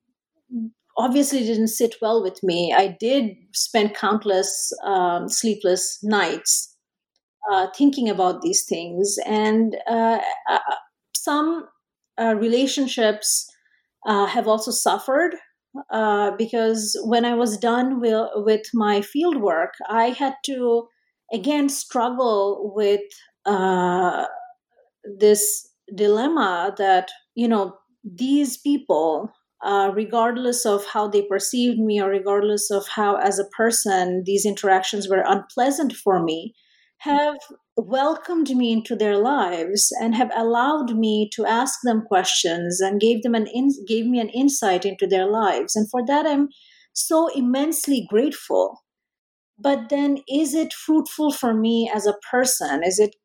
[0.97, 2.73] obviously didn't sit well with me.
[2.73, 6.75] I did spend countless um, sleepless nights
[7.51, 10.19] uh, thinking about these things, and uh,
[10.49, 10.59] uh,
[11.13, 11.67] some
[12.17, 13.51] relationships
[14.05, 15.35] have also suffered
[15.89, 20.87] uh, because when I was done with, with my field work, I had to
[21.33, 23.01] again struggle with
[23.45, 24.25] uh,
[25.19, 29.31] this dilemma that, you know, these people,
[29.63, 34.45] uh, regardless of how they perceived me or regardless of how, as a person, these
[34.45, 36.53] interactions were unpleasant for me,
[36.99, 37.35] have
[37.77, 43.21] welcomed me into their lives and have allowed me to ask them questions and gave
[43.21, 45.75] them an in, gave me an insight into their lives.
[45.75, 46.47] And for that i'm
[46.95, 48.81] so immensely grateful.
[49.59, 52.83] But then is it fruitful for me as a person?
[52.83, 53.15] Is it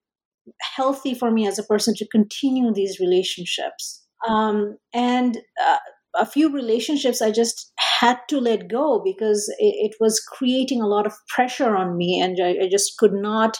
[0.77, 4.05] healthy for me as a person to continue these relationships?
[4.29, 5.79] Um, and uh,
[6.17, 10.87] a few relationships I just had to let go because it, it was creating a
[10.87, 13.57] lot of pressure on me, and I, I just could not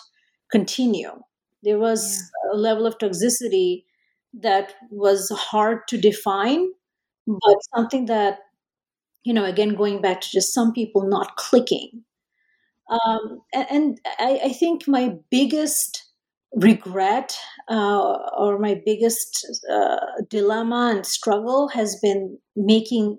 [0.51, 1.11] continue.
[1.62, 2.53] There was yeah.
[2.53, 3.84] a level of toxicity
[4.34, 6.70] that was hard to define,
[7.26, 8.38] but something that,
[9.24, 12.05] you know, again, going back to just some people not clicking.
[12.90, 16.11] Um, and, and I, I, think my biggest
[16.57, 17.38] regret
[17.70, 19.98] uh, or my biggest uh,
[20.28, 23.18] dilemma and struggle has been making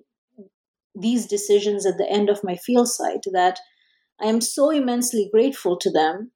[0.94, 3.60] these decisions at the end of my field site that
[4.20, 6.32] I am so immensely grateful to them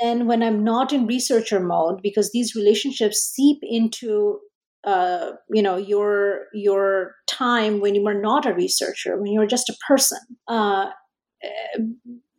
[0.00, 4.38] then when i'm not in researcher mode because these relationships seep into
[4.84, 9.68] uh, you know your your time when you are not a researcher when you're just
[9.68, 10.18] a person
[10.48, 10.86] uh,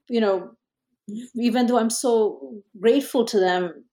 [0.09, 0.51] you know
[1.35, 3.85] even though i'm so grateful to them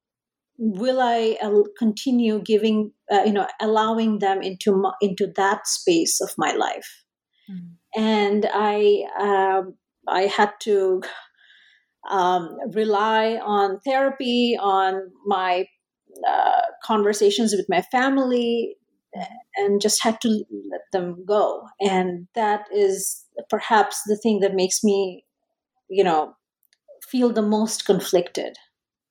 [0.58, 1.36] will i
[1.78, 7.04] continue giving uh, you know allowing them into into that space of my life
[7.50, 7.68] mm.
[7.96, 9.74] and i um,
[10.08, 11.00] i had to
[12.08, 15.66] um, rely on therapy, on my
[16.26, 18.76] uh, conversations with my family,
[19.56, 20.28] and just had to
[20.70, 21.66] let them go.
[21.80, 25.24] And that is perhaps the thing that makes me,
[25.88, 26.34] you know,
[27.08, 28.56] feel the most conflicted.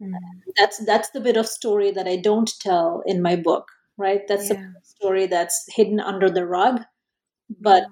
[0.02, 0.14] Mm.
[0.58, 3.68] That's that's the bit of story that I don't tell in my book,
[3.98, 4.22] right?
[4.28, 4.56] That's yeah.
[4.56, 6.82] a story that's hidden under the rug,
[7.60, 7.84] but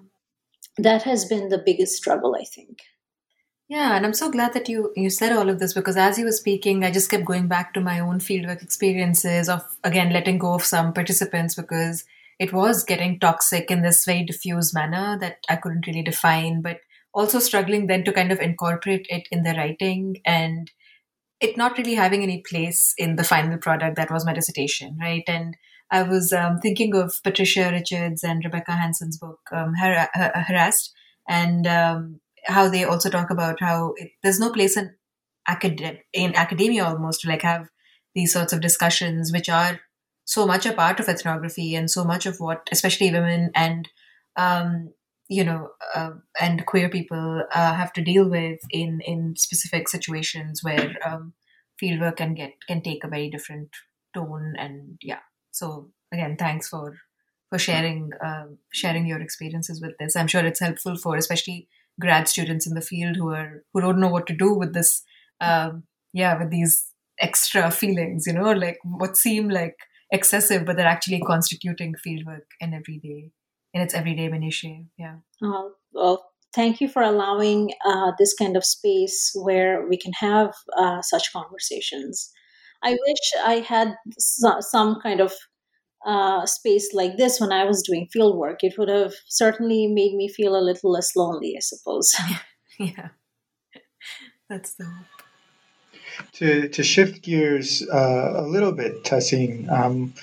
[0.78, 2.80] that has been the biggest struggle, I think.
[3.70, 6.26] Yeah, and I'm so glad that you you said all of this because as you
[6.26, 10.38] were speaking, I just kept going back to my own fieldwork experiences of again letting
[10.38, 12.06] go of some participants because
[12.40, 16.80] it was getting toxic in this very diffuse manner that I couldn't really define, but
[17.14, 20.72] also struggling then to kind of incorporate it in the writing and
[21.42, 25.24] it not really having any place in the final product that was my dissertation, right?
[25.28, 25.56] And
[25.92, 30.94] I was um, thinking of Patricia Richards and Rebecca Hanson's book, um, Har- Harassed,
[31.28, 34.96] and um, how they also talk about how it, there's no place in
[35.48, 37.70] acad- in academia almost to like have
[38.16, 39.80] these sorts of discussions which are
[40.26, 43.90] so much a part of ethnography and so much of what especially women and
[44.36, 44.94] um,
[45.30, 50.62] you know uh, and queer people uh, have to deal with in in specific situations
[50.64, 51.34] where um,
[51.82, 53.70] fieldwork can get can take a very different
[54.14, 55.20] tone and yeah.
[55.52, 56.96] So again thanks for
[57.50, 60.16] for sharing uh, sharing your experiences with this.
[60.16, 61.68] I'm sure it's helpful for especially
[62.00, 65.04] grad students in the field who are who don't know what to do with this
[65.42, 65.84] um,
[66.14, 69.76] yeah with these extra feelings you know like what seem like
[70.12, 73.32] excessive but they're actually constituting fieldwork in everyday
[73.74, 75.18] in its everyday minutiae yeah.
[75.44, 80.54] Uh, well thank you for allowing uh, this kind of space where we can have
[80.76, 82.32] uh, such conversations.
[82.84, 85.34] I wish i had some kind of
[86.08, 88.64] uh, space like this when I was doing field work.
[88.64, 92.16] It would have certainly made me feel a little less lonely, I suppose.
[92.80, 93.10] yeah,
[94.50, 95.06] that's the hope.
[96.34, 100.14] To, to shift gears uh, a little bit, Tahseen, um,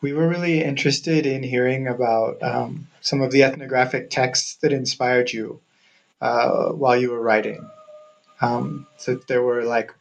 [0.00, 5.32] we were really interested in hearing about um, some of the ethnographic texts that inspired
[5.32, 5.60] you
[6.20, 7.64] uh, while you were writing.
[8.40, 9.94] Um, so there were like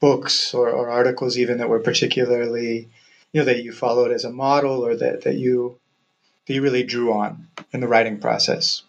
[0.00, 2.88] books or, or articles even that were particularly
[3.32, 5.78] you know that you followed as a model or that, that you
[6.46, 8.82] that you really drew on in the writing process?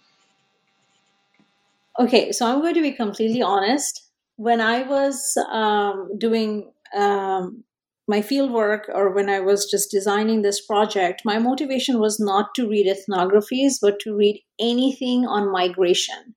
[2.00, 4.08] Okay so i'm going to be completely honest.
[4.38, 7.64] When i was um, doing um,
[8.08, 12.56] my field work or when i was just designing this project my motivation was not
[12.56, 16.36] to read ethnographies but to read anything on migration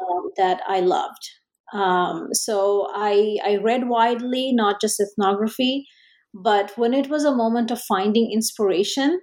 [0.00, 1.30] um, that i loved.
[1.72, 5.86] Um, so I, I read widely not just ethnography
[6.34, 9.20] but when it was a moment of finding inspiration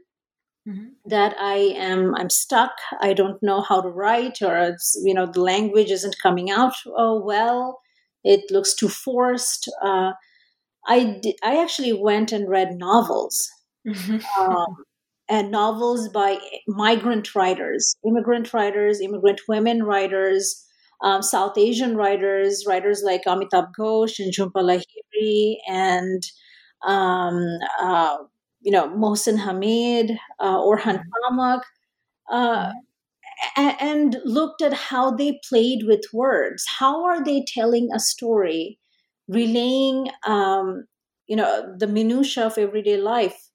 [0.68, 0.88] mm-hmm.
[1.06, 5.26] that i am i'm stuck i don't know how to write or it's you know
[5.26, 7.80] the language isn't coming out oh, well
[8.24, 10.12] it looks too forced uh,
[10.88, 13.50] i did, i actually went and read novels
[13.88, 14.42] mm-hmm.
[14.42, 14.76] um,
[15.30, 16.38] and novels by
[16.68, 20.64] migrant writers immigrant writers immigrant women writers
[21.04, 26.24] um, South Asian writers, writers like Amitav Ghosh and Jhumpa Lahiri, and
[26.88, 28.18] um, uh,
[28.62, 31.38] you know, Mohsin Hamid, uh, Orhan mm-hmm.
[31.40, 31.62] Pamuk,
[32.32, 32.72] uh,
[33.56, 36.66] and, and looked at how they played with words.
[36.80, 38.80] How are they telling a story,
[39.28, 40.86] relaying, um,
[41.28, 43.50] you know, the minutia of everyday life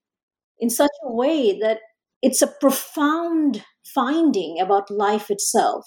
[0.60, 1.80] in such a way that
[2.22, 5.84] it's a profound finding about life itself.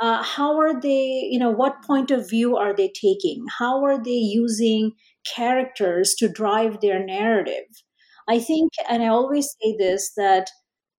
[0.00, 3.44] Uh, how are they, you know, what point of view are they taking?
[3.58, 4.92] How are they using
[5.34, 7.64] characters to drive their narrative.
[8.28, 10.50] I think, and I always say this, that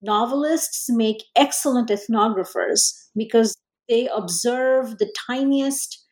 [0.02, 3.56] novelists make excellent ethnographers because
[3.88, 6.04] they observe the tiniest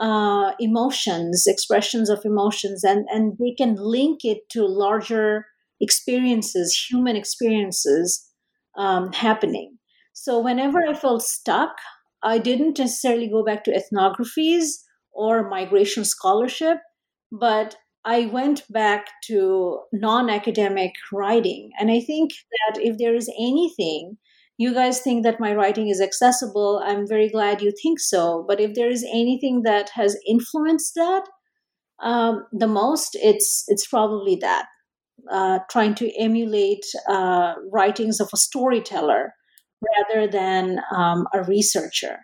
[0.00, 5.46] uh, emotions, expressions of emotions, and, and they can link it to larger
[5.80, 8.28] experiences, human experiences
[8.76, 9.78] um, happening.
[10.12, 11.76] So whenever I felt stuck,
[12.24, 16.78] I didn't necessarily go back to ethnographies or migration scholarship,
[17.30, 21.70] but I went back to non academic writing.
[21.78, 24.18] And I think that if there is anything,
[24.56, 26.82] you guys think that my writing is accessible.
[26.84, 28.44] I'm very glad you think so.
[28.46, 31.24] But if there is anything that has influenced that
[32.02, 34.66] um, the most, it's it's probably that
[35.30, 39.32] uh, trying to emulate uh, writings of a storyteller
[39.82, 42.18] rather than um, a researcher.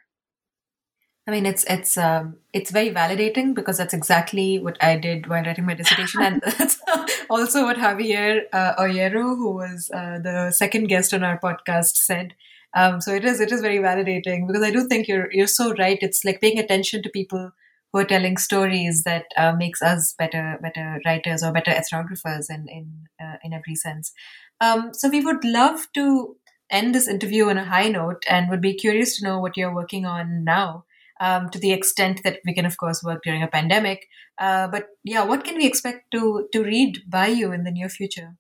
[1.27, 5.45] I mean, it's it's um, it's very validating because that's exactly what I did while
[5.45, 6.81] writing my dissertation, and that's
[7.29, 12.35] also what Javier uh, Auyero, who was uh, the second guest on our podcast, said.
[12.75, 15.75] Um, so it is it is very validating because I do think you're you're so
[15.75, 15.99] right.
[16.01, 17.53] It's like paying attention to people
[17.93, 22.67] who are telling stories that uh, makes us better better writers or better ethnographers in
[22.69, 24.13] in uh, in every sense.
[24.61, 26.37] Um, so we would love to
[26.71, 29.75] end this interview on a high note and would be curious to know what you're
[29.75, 30.85] working on now.
[31.21, 34.07] Um, to the extent that we can, of course, work during a pandemic.
[34.39, 37.91] Uh, but yeah, what can we expect to to read by you in the near
[37.91, 38.37] future?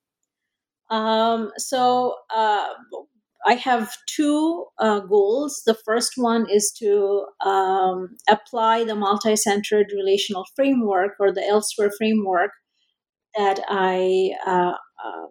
[0.89, 2.69] Um, so uh,
[3.47, 5.63] I have two uh, goals.
[5.65, 11.91] The first one is to um, apply the multi centered relational framework or the elsewhere
[11.97, 12.51] framework
[13.37, 14.75] that I uh,
[15.05, 15.29] um,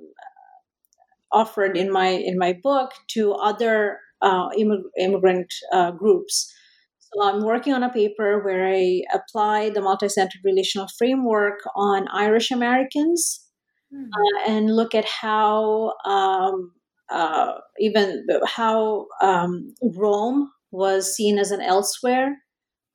[1.32, 6.54] offered in my in my book to other uh, immig- immigrant uh, groups.
[7.00, 12.08] So I'm working on a paper where I apply the multi centered relational framework on
[12.10, 13.46] Irish Americans.
[13.92, 14.04] Hmm.
[14.04, 16.72] Uh, and look at how um,
[17.10, 22.38] uh, even how um, Rome was seen as an elsewhere,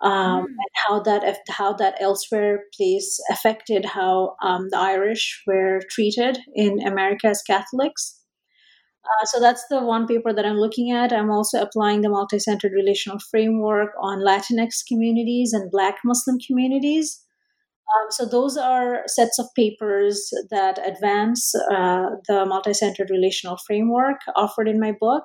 [0.01, 0.45] um, mm.
[0.45, 6.87] and how that how that elsewhere place affected how um, the Irish were treated in
[6.87, 8.21] America as Catholics.
[9.05, 11.13] Uh, so that's the one paper that I'm looking at.
[11.13, 17.21] I'm also applying the multi-centered relational framework on Latinx communities and Black Muslim communities.
[17.95, 24.69] Um, so those are sets of papers that advance uh, the multi-centered relational framework offered
[24.69, 25.25] in my book.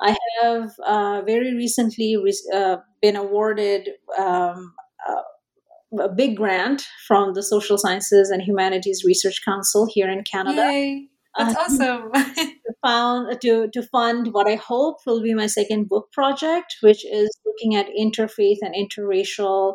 [0.00, 4.74] I have uh, very recently re- uh, been awarded um,
[5.08, 10.62] uh, a big grant from the Social Sciences and Humanities Research Council here in Canada.
[10.62, 11.08] Yay.
[11.36, 12.12] That's uh, awesome.
[12.36, 17.04] to, found, to, to fund what I hope will be my second book project, which
[17.04, 19.74] is looking at interfaith and interracial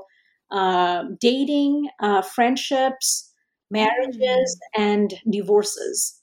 [0.51, 3.31] uh, dating, uh, friendships,
[3.69, 4.81] marriages, mm.
[4.81, 6.19] and divorces.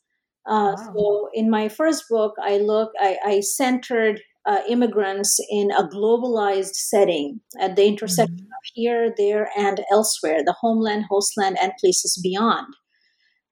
[0.46, 0.92] Uh, wow.
[0.94, 6.74] So, in my first book, I look, I, I centered uh, immigrants in a globalized
[6.74, 8.44] setting at the intersection mm.
[8.44, 12.66] of here, there, and elsewhere, the homeland, hostland, and places beyond.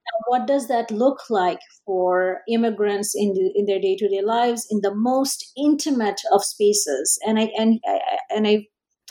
[0.07, 4.23] Now, what does that look like for immigrants in the, in their day to day
[4.23, 7.19] lives in the most intimate of spaces?
[7.27, 8.01] And I and I,
[8.35, 8.67] and I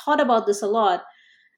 [0.05, 1.03] thought about this a lot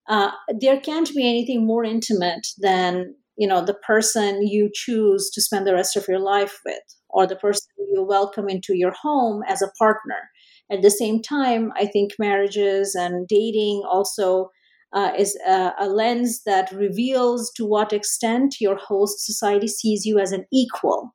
[0.07, 5.41] uh, there can't be anything more intimate than you know the person you choose to
[5.41, 9.41] spend the rest of your life with or the person you welcome into your home
[9.47, 10.29] as a partner
[10.71, 14.49] at the same time i think marriages and dating also
[14.95, 20.17] uh, is a, a, lens that reveals to what extent your host society sees you
[20.19, 21.13] as an equal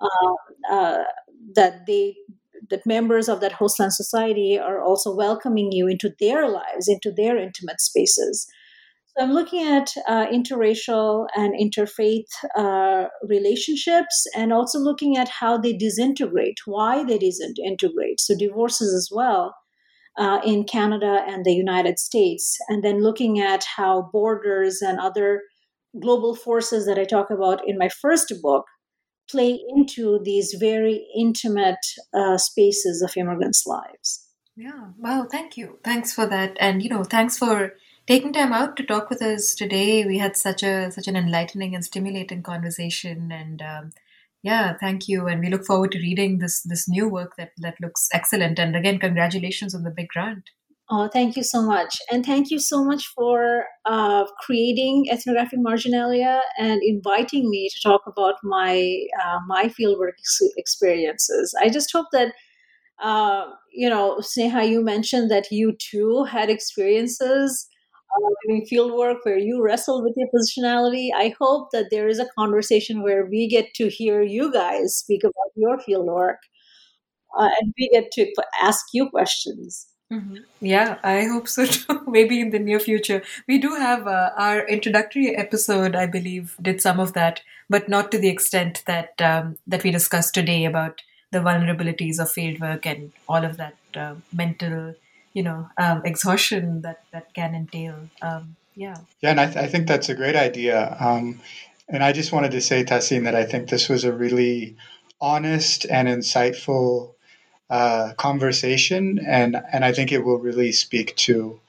[0.00, 0.34] uh,
[0.70, 1.04] uh,
[1.54, 2.16] that they
[2.68, 7.36] that members of that hostland society are also welcoming you into their lives, into their
[7.38, 8.46] intimate spaces.
[9.06, 15.56] So I'm looking at uh, interracial and interfaith uh, relationships and also looking at how
[15.56, 18.20] they disintegrate, why they disintegrate.
[18.20, 19.54] So divorces as well
[20.18, 22.58] uh, in Canada and the United States.
[22.68, 25.42] And then looking at how borders and other
[25.98, 28.66] global forces that I talk about in my first book
[29.30, 34.26] play into these very intimate uh, spaces of immigrants' lives.
[34.56, 35.78] Yeah, wow, thank you.
[35.84, 36.56] Thanks for that.
[36.60, 37.74] And, you know, thanks for
[38.06, 40.04] taking time out to talk with us today.
[40.04, 43.90] We had such a such an enlightening and stimulating conversation and um,
[44.42, 45.26] yeah, thank you.
[45.26, 48.58] And we look forward to reading this this new work that that looks excellent.
[48.58, 50.50] And again, congratulations on the big grant.
[50.92, 51.98] Oh, thank you so much.
[52.10, 58.00] And thank you so much for uh, creating Ethnographic Marginalia and inviting me to talk
[58.08, 61.54] about my uh, my fieldwork ex- experiences.
[61.60, 62.32] I just hope that,
[63.00, 67.68] uh, you know, Sneha, you mentioned that you too had experiences
[68.16, 71.10] uh, doing fieldwork where you wrestled with your positionality.
[71.14, 75.22] I hope that there is a conversation where we get to hear you guys speak
[75.24, 76.36] about your fieldwork
[77.38, 79.86] uh, and we get to ask you questions.
[80.12, 80.38] Mm-hmm.
[80.60, 82.02] Yeah, I hope so too.
[82.08, 83.22] Maybe in the near future.
[83.46, 88.10] We do have uh, our introductory episode, I believe, did some of that, but not
[88.10, 93.12] to the extent that um, that we discussed today about the vulnerabilities of fieldwork and
[93.28, 94.94] all of that uh, mental,
[95.32, 98.08] you know, um, exhaustion that that can entail.
[98.22, 98.96] Um, yeah.
[99.20, 100.96] Yeah, and I, th- I, think that's a great idea.
[100.98, 101.40] Um,
[101.88, 104.76] and I just wanted to say, Tahseen, that I think this was a really
[105.20, 107.12] honest and insightful
[107.68, 111.60] uh, conversation, and and I think it will really speak to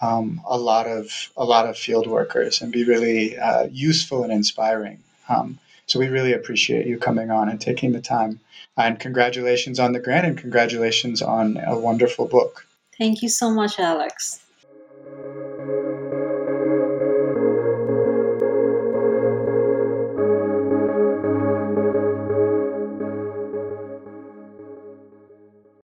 [0.00, 4.32] um, a lot of a lot of field workers and be really uh, useful and
[4.32, 5.02] inspiring.
[5.28, 8.40] Um, so we really appreciate you coming on and taking the time.
[8.76, 12.66] And congratulations on the grant, and congratulations on a wonderful book.
[13.02, 14.41] Thank you so much, Alex.